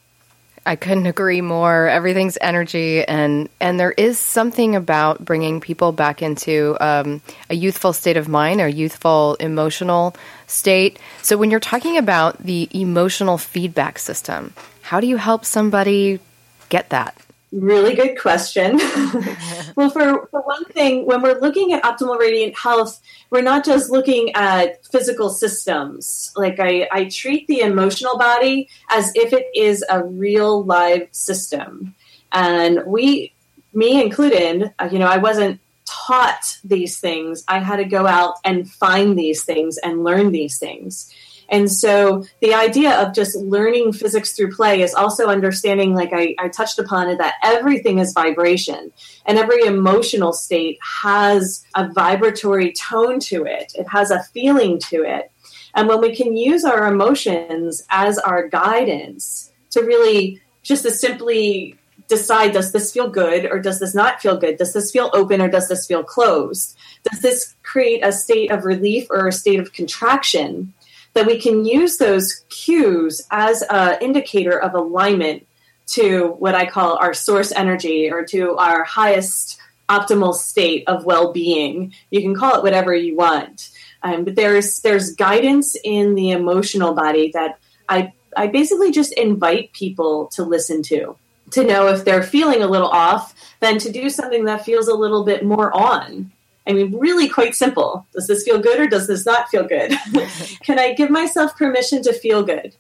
[0.65, 1.89] I couldn't agree more.
[1.89, 7.21] Everything's energy, and and there is something about bringing people back into um,
[7.51, 10.15] a youthful state of mind or youthful emotional
[10.47, 11.01] state.
[11.21, 16.21] So, when you're talking about the emotional feedback system, how do you help somebody
[16.69, 17.17] get that?
[17.53, 18.79] Really good question.
[19.77, 23.91] well, for, for one thing, when we're looking at optimal radiant health, we're not just
[23.91, 26.33] looking at physical systems.
[26.35, 31.95] Like I, I treat the emotional body as if it is a real live system.
[32.33, 33.35] And we,
[33.75, 37.45] me included, uh, you know, I wasn't taught these things.
[37.49, 41.13] I had to go out and find these things and learn these things.
[41.53, 46.35] And so the idea of just learning physics through play is also understanding, like I,
[46.39, 48.91] I, touched upon it, that everything is vibration
[49.27, 55.05] and every emotional state has a vibratory tone to it, it has a feeling to
[55.05, 55.31] it.
[55.75, 61.77] And when we can use our emotions as our guidance to really just to simply
[62.09, 64.57] decide does this feel good or does this not feel good?
[64.57, 66.77] Does this feel open or does this feel closed?
[67.11, 70.73] Does this create a state of relief or a state of contraction?
[71.15, 75.47] That we can use those cues as an indicator of alignment
[75.87, 81.93] to what I call our source energy or to our highest optimal state of well-being.
[82.11, 83.71] You can call it whatever you want,
[84.03, 89.73] um, but there's there's guidance in the emotional body that I I basically just invite
[89.73, 91.17] people to listen to
[91.51, 94.95] to know if they're feeling a little off, then to do something that feels a
[94.95, 96.33] little bit more on.
[96.67, 98.07] I mean, really quite simple.
[98.13, 99.93] Does this feel good or does this not feel good?
[100.63, 102.77] Can I give myself permission to feel good?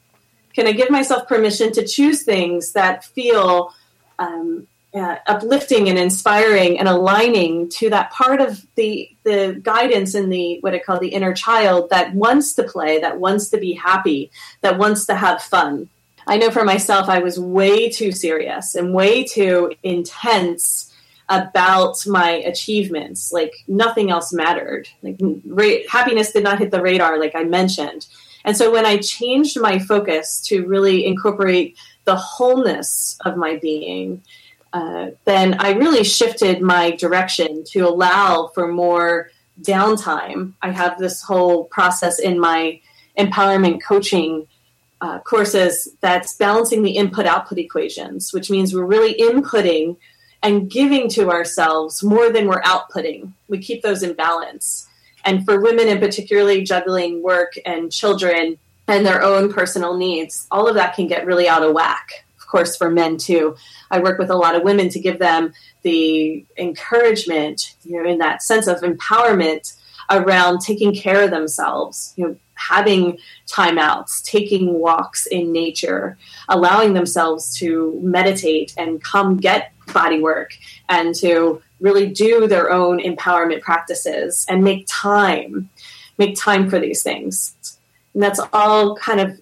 [0.55, 3.75] Can I give myself permission to choose things that feel
[4.19, 10.29] um, uh, uplifting and inspiring and aligning to that part of the the guidance in
[10.29, 13.73] the what I call the inner child that wants to play, that wants to be
[13.73, 15.89] happy, that wants to have fun.
[16.27, 20.92] I know for myself, I was way too serious and way too intense
[21.29, 23.33] about my achievements.
[23.33, 24.89] Like nothing else mattered.
[25.03, 28.07] Like ra- happiness did not hit the radar, like I mentioned.
[28.45, 34.23] And so when I changed my focus to really incorporate the wholeness of my being,
[34.73, 39.31] uh, then I really shifted my direction to allow for more
[39.61, 40.55] downtime.
[40.63, 42.81] I have this whole process in my
[43.19, 44.47] empowerment coaching
[45.01, 49.97] uh, courses that's balancing the input output equations, which means we're really inputting
[50.43, 53.33] and giving to ourselves more than we're outputting.
[53.49, 54.89] We keep those in balance.
[55.25, 60.69] And for women, in particularly juggling work and children and their own personal needs, all
[60.69, 62.25] of that can get really out of whack.
[62.41, 63.57] Of course, for men too.
[63.91, 65.53] I work with a lot of women to give them
[65.83, 69.77] the encouragement, you know, in that sense of empowerment
[70.11, 76.17] around taking care of themselves, you know, having timeouts, taking walks in nature,
[76.49, 80.53] allowing themselves to meditate and come get body work
[80.89, 85.69] and to really do their own empowerment practices and make time,
[86.19, 87.79] make time for these things.
[88.15, 89.41] And that's all kind of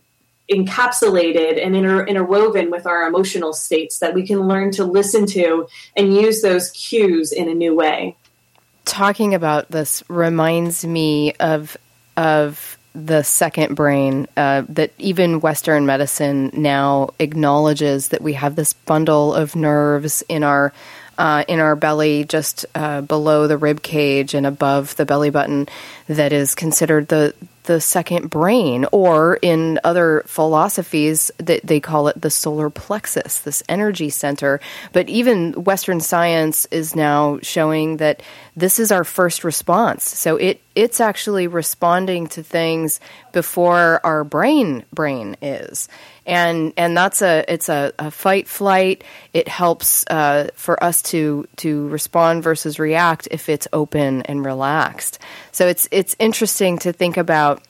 [0.50, 5.68] encapsulated and inter- interwoven with our emotional states that we can learn to listen to
[5.96, 8.16] and use those cues in a new way.
[8.84, 11.76] Talking about this reminds me of
[12.16, 18.72] of the second brain uh, that even Western medicine now acknowledges that we have this
[18.72, 20.72] bundle of nerves in our
[21.20, 25.68] uh, in our belly, just uh, below the rib cage and above the belly button,
[26.08, 32.18] that is considered the the second brain, or in other philosophies, that they call it
[32.20, 34.60] the solar plexus, this energy center.
[34.92, 38.22] But even Western science is now showing that
[38.56, 40.04] this is our first response.
[40.08, 43.00] So it it's actually responding to things
[43.32, 45.88] before our brain brain is
[46.30, 49.02] and and that's a it's a, a fight flight.
[49.32, 55.18] It helps uh, for us to to respond versus react if it's open and relaxed.
[55.50, 57.62] So it's it's interesting to think about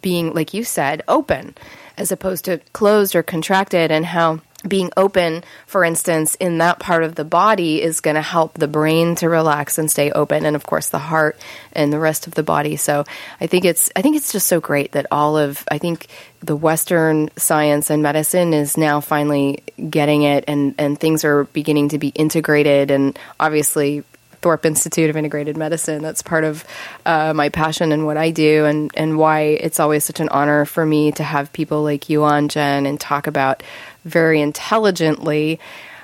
[0.00, 1.56] being like you said open
[1.96, 7.04] as opposed to closed or contracted, and how being open, for instance, in that part
[7.04, 10.56] of the body is going to help the brain to relax and stay open, and
[10.56, 11.38] of course the heart
[11.72, 12.76] and the rest of the body.
[12.76, 13.04] So
[13.40, 16.06] I think it's I think it's just so great that all of I think
[16.40, 21.90] the Western science and medicine is now finally getting it, and and things are beginning
[21.90, 24.04] to be integrated, and obviously
[24.44, 26.02] Thorpe Institute of Integrated Medicine.
[26.02, 26.66] That's part of
[27.06, 30.66] uh, my passion and what I do, and, and why it's always such an honor
[30.66, 33.62] for me to have people like you on, Jen, and talk about
[34.04, 35.60] very intelligently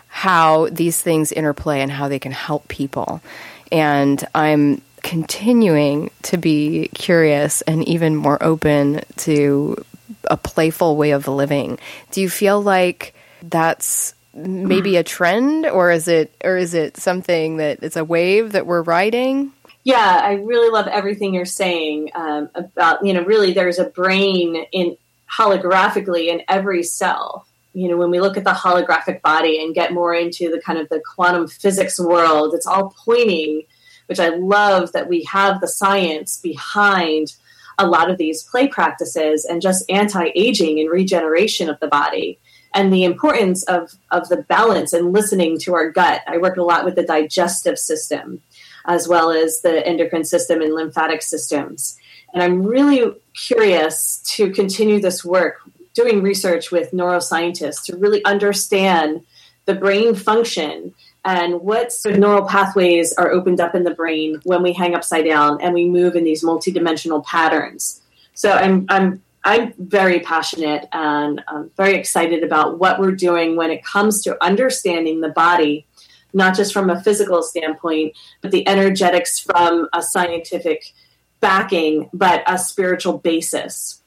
[0.09, 3.23] how these things interplay and how they can help people.
[3.71, 9.83] And I'm continuing to be curious and even more open to
[10.25, 11.79] a playful way of living.
[12.11, 17.57] Do you feel like that's maybe a trend or is it or is it something
[17.57, 19.53] that it's a wave that we're riding?
[19.83, 24.67] Yeah, I really love everything you're saying um, about you know really there's a brain
[24.73, 24.97] in
[25.31, 29.93] holographically in every cell you know, when we look at the holographic body and get
[29.93, 33.63] more into the kind of the quantum physics world, it's all pointing,
[34.07, 37.37] which I love that we have the science behind
[37.79, 42.39] a lot of these play practices and just anti-aging and regeneration of the body
[42.75, 46.23] and the importance of, of the balance and listening to our gut.
[46.27, 48.43] I work a lot with the digestive system
[48.87, 51.99] as well as the endocrine system and lymphatic systems.
[52.33, 55.61] And I'm really curious to continue this work
[55.95, 59.25] doing research with neuroscientists to really understand
[59.67, 64.41] the brain function and what sort of neural pathways are opened up in the brain
[64.45, 68.01] when we hang upside down and we move in these multidimensional patterns.
[68.35, 73.71] So I'm I'm I'm very passionate and I'm very excited about what we're doing when
[73.71, 75.87] it comes to understanding the body,
[76.33, 80.93] not just from a physical standpoint, but the energetics from a scientific
[81.41, 84.00] backing, but a spiritual basis.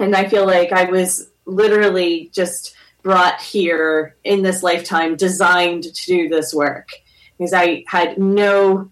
[0.00, 6.06] And I feel like I was literally just brought here in this lifetime designed to
[6.06, 6.88] do this work
[7.38, 8.90] because I had no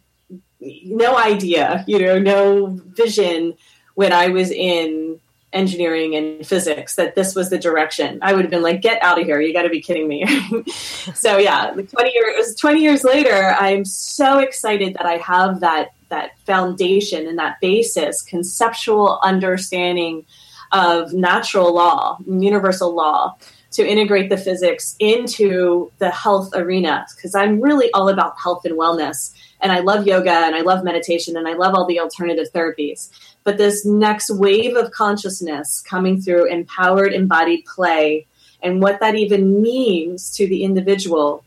[0.61, 3.54] no idea, you know, no vision
[3.94, 5.20] when I was in
[5.52, 8.18] engineering and physics that this was the direction.
[8.22, 9.40] I would have been like, get out of here.
[9.40, 10.26] You got to be kidding me.
[11.14, 16.38] so yeah, 20 years, 20 years later, I'm so excited that I have that, that
[16.40, 20.26] foundation and that basis, conceptual understanding
[20.72, 23.36] of natural law, universal law,
[23.70, 27.06] to integrate the physics into the health arena.
[27.14, 29.32] Because I'm really all about health and wellness.
[29.60, 33.10] And I love yoga and I love meditation and I love all the alternative therapies.
[33.44, 38.26] But this next wave of consciousness coming through empowered embodied play
[38.62, 41.44] and what that even means to the individual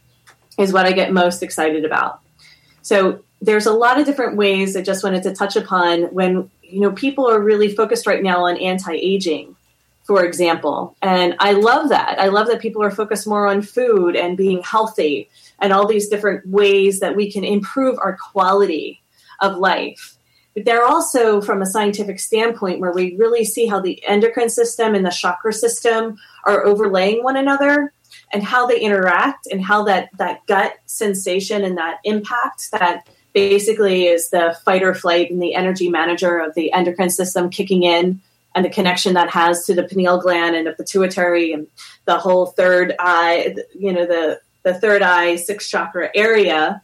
[0.57, 2.22] is what I get most excited about.
[2.82, 6.80] So there's a lot of different ways I just wanted to touch upon when you
[6.80, 9.55] know, people are really focused right now on anti-aging,
[10.03, 10.95] for example.
[11.01, 12.19] And I love that.
[12.19, 16.09] I love that people are focused more on food and being healthy and all these
[16.09, 19.01] different ways that we can improve our quality
[19.39, 20.17] of life.
[20.53, 24.95] But they're also, from a scientific standpoint, where we really see how the endocrine system
[24.95, 27.93] and the chakra system are overlaying one another
[28.34, 34.05] and how they interact and how that, that gut sensation and that impact that basically
[34.05, 38.21] is the fight or flight and the energy manager of the endocrine system kicking in
[38.53, 41.67] and the connection that has to the pineal gland and the pituitary and
[42.05, 46.82] the whole third eye, you know, the, the third eye, sixth chakra area,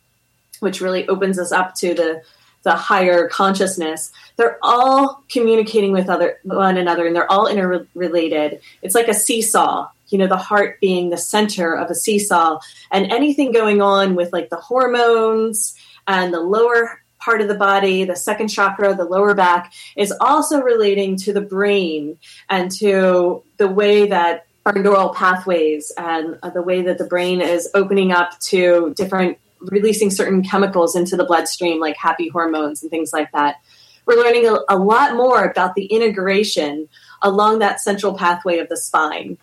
[0.59, 2.21] which really opens us up to the,
[2.63, 4.11] the higher consciousness.
[4.37, 8.61] They're all communicating with other one another and they're all interrelated.
[8.81, 12.59] It's like a seesaw, you know, the heart being the center of a seesaw
[12.91, 15.75] and anything going on with like the hormones
[16.07, 20.61] and the lower part of the body, the second chakra, the lower back, is also
[20.61, 22.17] relating to the brain
[22.49, 27.41] and to the way that our neural pathways and uh, the way that the brain
[27.41, 32.91] is opening up to different, releasing certain chemicals into the bloodstream, like happy hormones and
[32.91, 33.57] things like that.
[34.05, 36.87] We're learning a, a lot more about the integration
[37.21, 39.37] along that central pathway of the spine.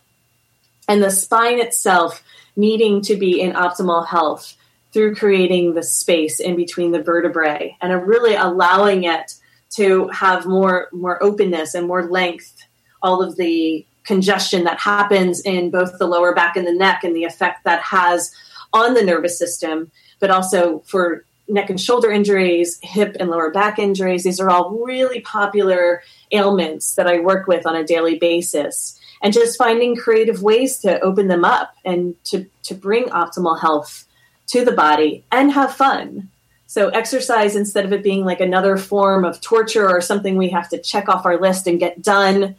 [0.88, 2.22] And the spine itself
[2.56, 4.54] needing to be in optimal health
[4.94, 9.34] through creating the space in between the vertebrae and really allowing it
[9.70, 12.64] to have more more openness and more length
[13.02, 17.14] all of the congestion that happens in both the lower back and the neck and
[17.14, 18.32] the effect that has
[18.72, 19.90] on the nervous system
[20.20, 24.24] but also for neck and shoulder injuries hip and lower back injuries.
[24.24, 28.98] These are all really popular ailments that i work with on a daily basis.
[29.22, 34.06] And just finding creative ways to open them up and to, to bring optimal health
[34.48, 36.30] to the body and have fun
[36.74, 40.68] so, exercise, instead of it being like another form of torture or something we have
[40.70, 42.56] to check off our list and get done,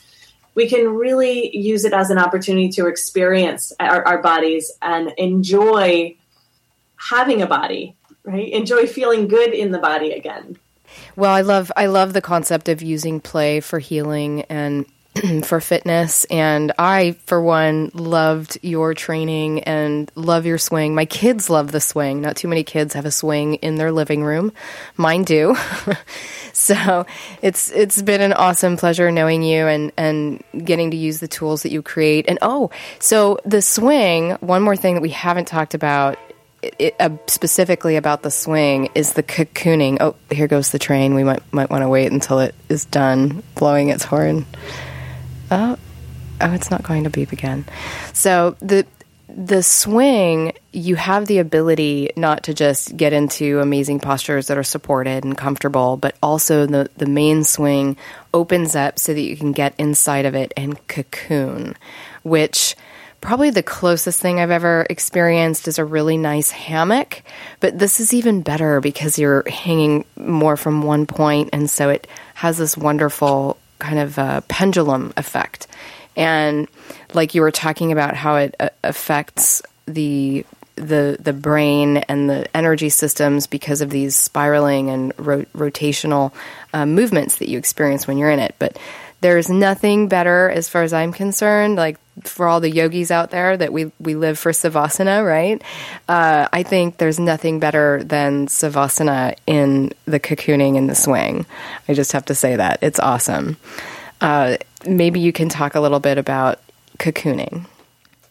[0.53, 6.15] we can really use it as an opportunity to experience our, our bodies and enjoy
[6.95, 8.47] having a body, right?
[8.53, 10.57] Enjoy feeling good in the body again.
[11.17, 14.85] Well, I love I love the concept of using play for healing and
[15.43, 16.25] for fitness.
[16.25, 20.95] And I, for one, loved your training and love your swing.
[20.95, 22.21] My kids love the swing.
[22.21, 24.51] Not too many kids have a swing in their living room.
[24.97, 25.55] Mine do.
[26.53, 27.05] so
[27.41, 31.63] it's it's been an awesome pleasure knowing you and and getting to use the tools
[31.63, 32.25] that you create.
[32.27, 34.31] And oh, so the swing.
[34.41, 36.17] One more thing that we haven't talked about
[36.61, 39.97] it, uh, specifically about the swing is the cocooning.
[39.99, 41.15] Oh, here goes the train.
[41.15, 44.45] We might might want to wait until it is done blowing its horn.
[45.55, 45.77] Oh,
[46.41, 47.63] oh, it's not going to beep again.
[48.11, 48.85] So the
[49.29, 54.63] the swing, you have the ability not to just get into amazing postures that are
[54.63, 57.97] supported and comfortable, but also the, the main swing
[58.33, 61.75] opens up so that you can get inside of it and cocoon,
[62.23, 62.75] which
[63.19, 67.23] probably the closest thing I've ever experienced is a really nice hammock.
[67.61, 72.07] But this is even better because you're hanging more from one point, and so it
[72.35, 75.67] has this wonderful kind of a pendulum effect.
[76.15, 76.67] And
[77.13, 80.45] like you were talking about how it uh, affects the
[80.75, 86.33] the the brain and the energy systems because of these spiraling and ro- rotational
[86.73, 88.55] uh, movements that you experience when you're in it.
[88.59, 88.77] But
[89.21, 93.57] there's nothing better, as far as I'm concerned, like for all the yogis out there
[93.57, 95.61] that we we live for savasana, right?
[96.07, 101.45] Uh, I think there's nothing better than savasana in the cocooning and the swing.
[101.87, 103.57] I just have to say that it's awesome.
[104.21, 104.57] Uh,
[104.87, 106.59] maybe you can talk a little bit about
[106.97, 107.65] cocooning.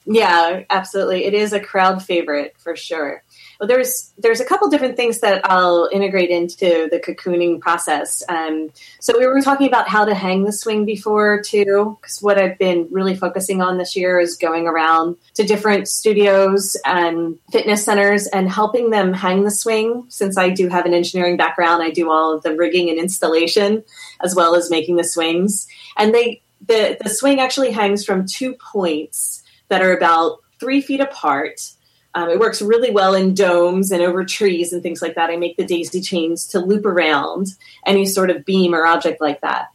[0.07, 1.25] Yeah, absolutely.
[1.25, 3.23] It is a crowd favorite for sure.
[3.65, 8.23] Well, there's there's a couple different things that I'll integrate into the cocooning process.
[8.29, 12.37] Um, so we were talking about how to hang the swing before too, because what
[12.37, 17.87] I've been really focusing on this year is going around to different studios and fitness
[17.87, 20.05] centers and helping them hang the swing.
[20.11, 23.83] Since I do have an engineering background, I do all of the rigging and installation
[24.23, 25.67] as well as making the swings.
[25.97, 31.01] And they the the swing actually hangs from two points that are about three feet
[31.01, 31.74] apart
[32.15, 35.31] um, it works really well in domes and over trees and things like that.
[35.31, 37.49] I make the daisy chains to loop around
[37.85, 39.69] any sort of beam or object like that.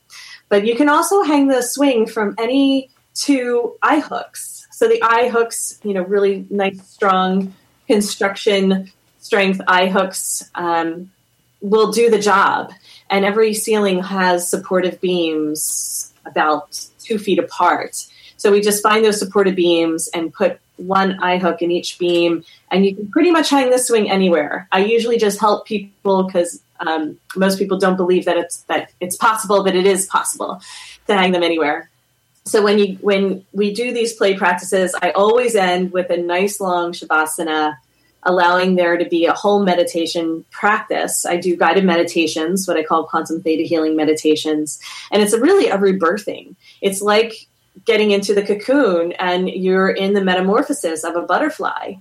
[0.47, 4.67] But you can also hang the swing from any two eye hooks.
[4.71, 7.53] So the eye hooks, you know, really nice, strong
[7.87, 11.11] construction strength eye hooks um,
[11.61, 12.71] will do the job.
[13.09, 18.05] And every ceiling has supportive beams about two feet apart.
[18.37, 22.43] So we just find those supportive beams and put one eye hook in each beam,
[22.71, 24.67] and you can pretty much hang this swing anywhere.
[24.71, 29.17] I usually just help people because um, most people don't believe that it's that it's
[29.17, 30.61] possible, but it is possible
[31.07, 31.89] to hang them anywhere.
[32.45, 36.59] So when you when we do these play practices, I always end with a nice
[36.59, 37.77] long shavasana,
[38.23, 41.25] allowing there to be a whole meditation practice.
[41.25, 44.80] I do guided meditations, what I call quantum theta healing meditations,
[45.11, 46.55] and it's a really a rebirthing.
[46.82, 47.49] It's like
[47.86, 51.93] getting into the cocoon and you're in the metamorphosis of a butterfly.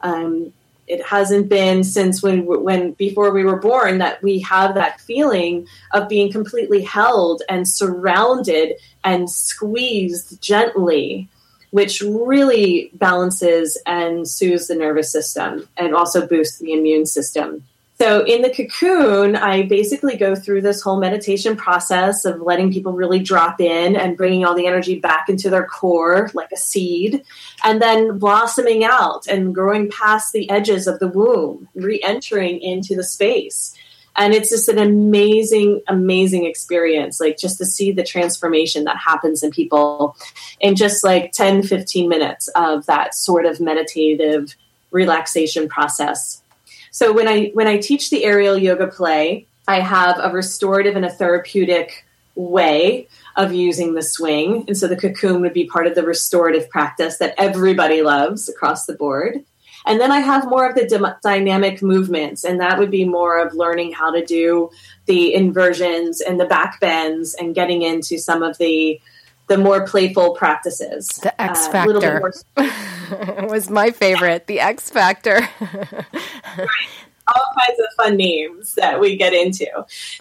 [0.00, 0.52] Um,
[0.86, 5.66] it hasn't been since when when before we were born that we have that feeling
[5.92, 8.74] of being completely held and surrounded
[9.04, 11.28] and squeezed gently
[11.70, 17.62] which really balances and soothes the nervous system and also boosts the immune system
[18.00, 22.92] so in the cocoon, I basically go through this whole meditation process of letting people
[22.92, 27.24] really drop in and bringing all the energy back into their core like a seed,
[27.64, 32.94] and then blossoming out and growing past the edges of the womb, re entering into
[32.94, 33.74] the space.
[34.16, 37.20] And it's just an amazing, amazing experience.
[37.20, 40.16] Like just to see the transformation that happens in people
[40.60, 44.56] in just like 10, 15 minutes of that sort of meditative
[44.90, 46.42] relaxation process.
[46.90, 51.04] So when I when I teach the aerial yoga play, I have a restorative and
[51.04, 54.64] a therapeutic way of using the swing.
[54.66, 58.86] And so the cocoon would be part of the restorative practice that everybody loves across
[58.86, 59.44] the board.
[59.86, 63.54] And then I have more of the dynamic movements, and that would be more of
[63.54, 64.70] learning how to do
[65.06, 69.00] the inversions and the back bends and getting into some of the
[69.48, 71.08] the more playful practices.
[71.22, 74.46] The X uh, Factor uh, was my favorite.
[74.46, 75.40] The X Factor.
[75.60, 76.88] right.
[77.34, 79.66] All kinds of fun names that we get into.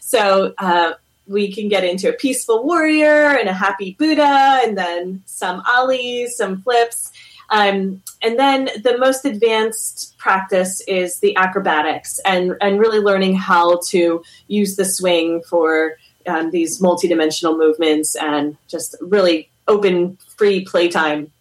[0.02, 0.94] So uh,
[1.28, 6.36] we can get into a peaceful warrior and a happy Buddha, and then some ollies,
[6.36, 7.12] some flips.
[7.50, 13.80] Um, and then the most advanced practice is the acrobatics and, and really learning how
[13.88, 15.98] to use the swing for
[16.28, 21.32] um, these multidimensional movements and just really open, free playtime.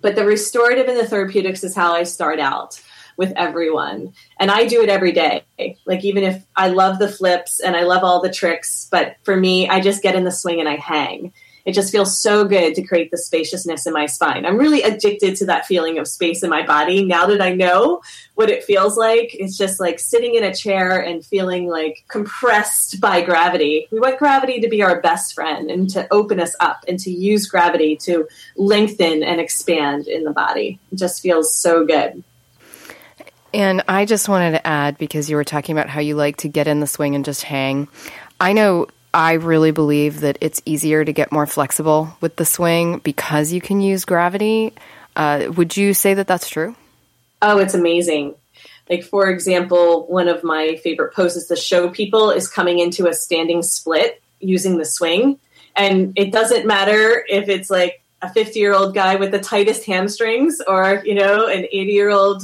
[0.00, 2.80] But the restorative and the therapeutics is how I start out
[3.16, 4.14] with everyone.
[4.38, 5.44] And I do it every day.
[5.84, 9.36] Like, even if I love the flips and I love all the tricks, but for
[9.36, 11.32] me, I just get in the swing and I hang.
[11.70, 14.44] It just feels so good to create the spaciousness in my spine.
[14.44, 18.02] I'm really addicted to that feeling of space in my body now that I know
[18.34, 19.36] what it feels like.
[19.38, 23.86] It's just like sitting in a chair and feeling like compressed by gravity.
[23.92, 27.10] We want gravity to be our best friend and to open us up and to
[27.12, 30.80] use gravity to lengthen and expand in the body.
[30.90, 32.24] It just feels so good.
[33.54, 36.48] And I just wanted to add because you were talking about how you like to
[36.48, 37.86] get in the swing and just hang.
[38.40, 42.98] I know I really believe that it's easier to get more flexible with the swing
[42.98, 44.72] because you can use gravity.
[45.16, 46.76] Uh, would you say that that's true?
[47.42, 48.34] Oh, it's amazing.
[48.88, 53.14] Like, for example, one of my favorite poses to show people is coming into a
[53.14, 55.38] standing split using the swing.
[55.76, 59.86] And it doesn't matter if it's like a 50 year old guy with the tightest
[59.86, 62.42] hamstrings or, you know, an 80 year old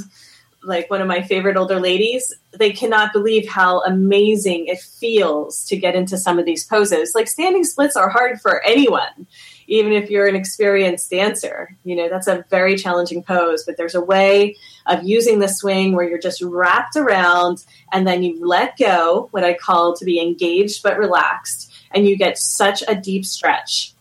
[0.66, 5.76] like one of my favorite older ladies, they cannot believe how amazing it feels to
[5.76, 7.14] get into some of these poses.
[7.14, 9.26] Like standing splits are hard for anyone,
[9.68, 11.74] even if you're an experienced dancer.
[11.84, 14.56] You know, that's a very challenging pose, but there's a way
[14.86, 19.44] of using the swing where you're just wrapped around and then you let go, what
[19.44, 23.92] I call to be engaged but relaxed, and you get such a deep stretch.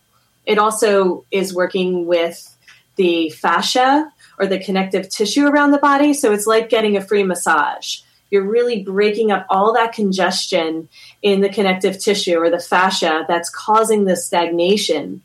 [0.44, 2.52] It also is working with
[2.96, 6.14] the fascia or the connective tissue around the body.
[6.14, 8.00] So it's like getting a free massage.
[8.30, 10.88] You're really breaking up all that congestion
[11.22, 15.22] in the connective tissue or the fascia that's causing the stagnation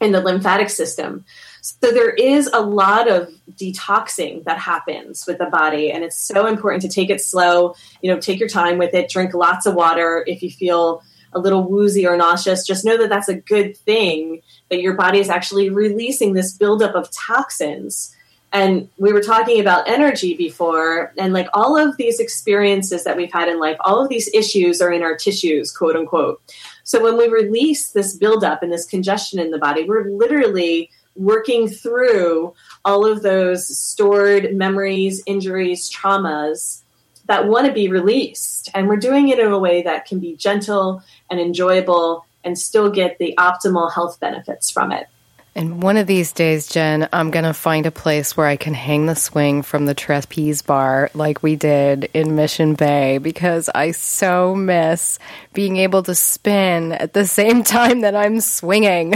[0.00, 1.24] in the lymphatic system.
[1.62, 6.46] So there is a lot of detoxing that happens with the body and it's so
[6.46, 9.74] important to take it slow, you know, take your time with it, drink lots of
[9.74, 11.02] water if you feel
[11.32, 15.18] a little woozy or nauseous, just know that that's a good thing that your body
[15.18, 18.14] is actually releasing this buildup of toxins
[18.54, 23.32] and we were talking about energy before and like all of these experiences that we've
[23.32, 26.40] had in life all of these issues are in our tissues quote unquote.
[26.84, 31.68] So when we release this buildup and this congestion in the body we're literally working
[31.68, 36.82] through all of those stored memories injuries traumas
[37.26, 38.70] that want to be released.
[38.74, 42.90] And we're doing it in a way that can be gentle and enjoyable and still
[42.90, 45.08] get the optimal health benefits from it
[45.56, 48.74] and one of these days, Jen, I'm going to find a place where I can
[48.74, 53.92] hang the swing from the trapeze bar like we did in Mission Bay because I
[53.92, 55.20] so miss
[55.52, 59.14] being able to spin at the same time that I'm swinging.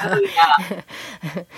[0.00, 0.82] oh, yeah.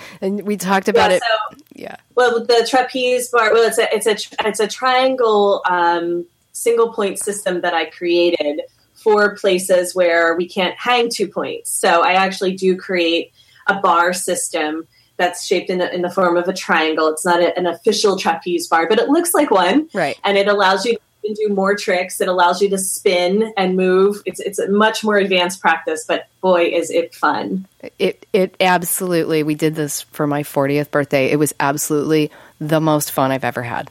[0.21, 1.23] and we talked about yeah, it.
[1.23, 1.95] So, yeah.
[2.13, 7.17] Well, the trapeze bar, well, it's a, it's a, it's a triangle um, single point
[7.17, 8.61] system that I created
[9.03, 11.69] for places where we can't hang two points.
[11.69, 13.33] So I actually do create
[13.67, 14.87] a bar system
[15.17, 17.07] that's shaped in, in the form of a triangle.
[17.09, 19.89] It's not a, an official trapeze bar, but it looks like one.
[19.93, 20.17] Right.
[20.23, 22.19] And it allows you to do more tricks.
[22.19, 24.21] It allows you to spin and move.
[24.25, 27.67] It's it's a much more advanced practice, but boy, is it fun!
[27.99, 29.43] It it absolutely.
[29.43, 31.31] We did this for my 40th birthday.
[31.31, 33.89] It was absolutely the most fun I've ever had.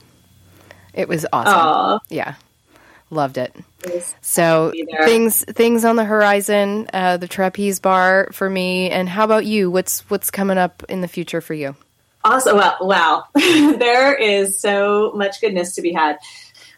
[0.92, 1.54] It was awesome.
[1.54, 2.00] Aww.
[2.10, 2.34] Yeah.
[3.12, 3.54] Loved it.
[4.22, 4.72] So
[5.04, 8.88] things things on the horizon, uh, the trapeze bar for me.
[8.88, 9.70] And how about you?
[9.70, 11.76] What's what's coming up in the future for you?
[12.24, 12.56] Awesome!
[12.56, 16.16] Well, wow, there is so much goodness to be had.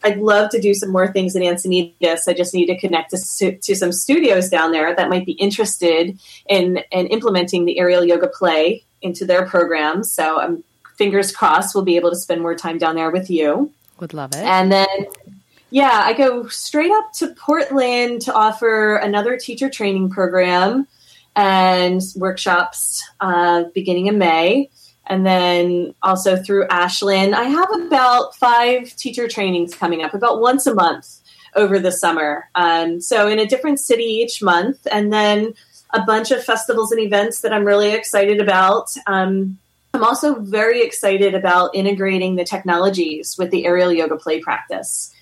[0.03, 2.26] I'd love to do some more things in Encinitas.
[2.26, 6.18] I just need to connect to, to some studios down there that might be interested
[6.47, 10.12] in, in implementing the aerial yoga play into their programs.
[10.12, 10.64] So I'm um,
[10.97, 13.72] fingers crossed we'll be able to spend more time down there with you.
[14.01, 14.45] Would love it.
[14.45, 15.07] And then
[15.75, 20.87] yeah, I go straight up to Portland to offer another teacher training program
[21.35, 24.70] and workshops uh, beginning in May.
[25.09, 30.64] And then also through Ashland, I have about five teacher trainings coming up, about once
[30.68, 31.20] a month
[31.57, 32.49] over the summer.
[32.55, 35.55] Um, so in a different city each month, and then
[35.93, 38.95] a bunch of festivals and events that I'm really excited about.
[39.09, 39.59] Um,
[39.93, 45.13] I'm also very excited about integrating the technologies with the aerial yoga play practice.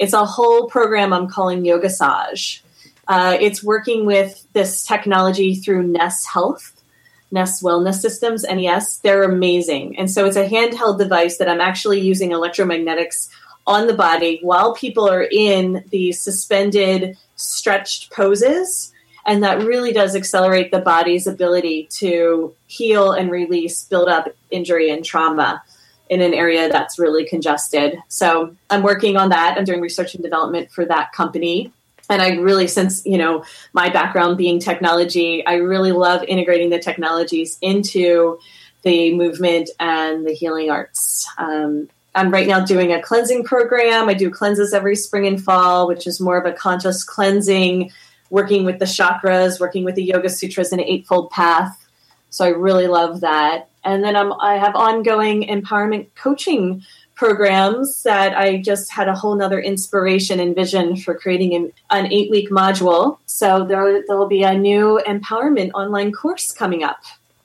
[0.00, 2.64] It's a whole program I'm calling Yoga Saj.
[3.06, 6.82] Uh, it's working with this technology through NES Health,
[7.30, 8.96] NES Wellness Systems, NES.
[9.00, 9.98] They're amazing.
[9.98, 13.28] And so it's a handheld device that I'm actually using electromagnetics
[13.66, 18.94] on the body while people are in the suspended, stretched poses.
[19.26, 24.88] And that really does accelerate the body's ability to heal and release build up injury
[24.90, 25.62] and trauma
[26.10, 27.96] in an area that's really congested.
[28.08, 29.56] So I'm working on that.
[29.56, 31.72] I'm doing research and development for that company.
[32.10, 36.80] And I really, since you know my background being technology, I really love integrating the
[36.80, 38.40] technologies into
[38.82, 41.28] the movement and the healing arts.
[41.38, 44.08] Um, I'm right now doing a cleansing program.
[44.08, 47.92] I do cleanses every spring and fall, which is more of a conscious cleansing,
[48.30, 51.86] working with the chakras, working with the Yoga Sutras and Eightfold Path.
[52.30, 53.69] So I really love that.
[53.84, 56.82] And then I'm, I have ongoing empowerment coaching
[57.14, 62.10] programs that I just had a whole nother inspiration and vision for creating an, an
[62.12, 63.18] eight week module.
[63.26, 67.02] So there, will be a new empowerment online course coming up.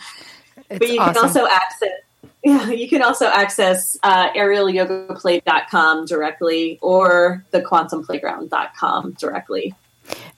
[0.70, 1.14] It's but you awesome.
[1.14, 1.90] can also access
[2.44, 9.74] yeah, you can also access uh, aerialyogaplay.com directly or the quantumplayground.com directly.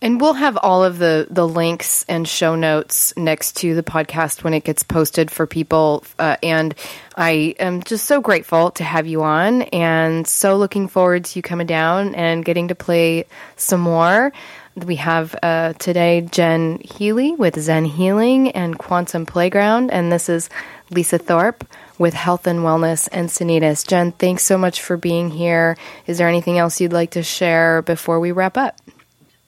[0.02, 4.42] And we'll have all of the, the links and show notes next to the podcast
[4.42, 6.04] when it gets posted for people.
[6.18, 6.74] Uh, and
[7.16, 11.42] I am just so grateful to have you on and so looking forward to you
[11.42, 14.32] coming down and getting to play some more.
[14.76, 19.90] We have uh, today Jen Healy with Zen Healyng and Quantum Playground.
[19.90, 20.48] And this is
[20.90, 21.64] Lisa Thorpe
[21.98, 23.86] with Health and Wellness Encinitas.
[23.86, 25.76] Jen, thanks so much for being here.
[26.06, 28.80] Is there anything else you'd like to share before we wrap up?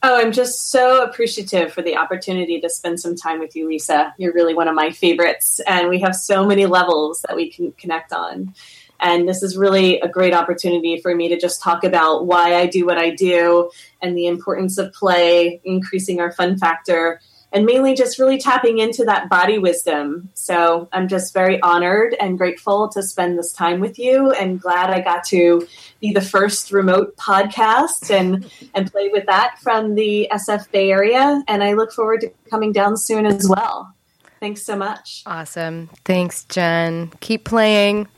[0.04, 4.12] Oh, I'm just so appreciative for the opportunity to spend some time with you, Lisa.
[4.18, 7.70] You're really one of my favorites, and we have so many levels that we can
[7.72, 8.52] connect on.
[9.02, 12.66] And this is really a great opportunity for me to just talk about why I
[12.66, 17.20] do what I do and the importance of play, increasing our fun factor,
[17.52, 20.30] and mainly just really tapping into that body wisdom.
[20.34, 24.90] So I'm just very honored and grateful to spend this time with you and glad
[24.90, 25.66] I got to
[26.00, 31.42] be the first remote podcast and, and play with that from the SF Bay Area.
[31.48, 33.92] And I look forward to coming down soon as well.
[34.40, 35.22] Thanks so much.
[35.26, 35.90] Awesome.
[36.04, 37.12] Thanks, Jen.
[37.20, 38.08] Keep playing.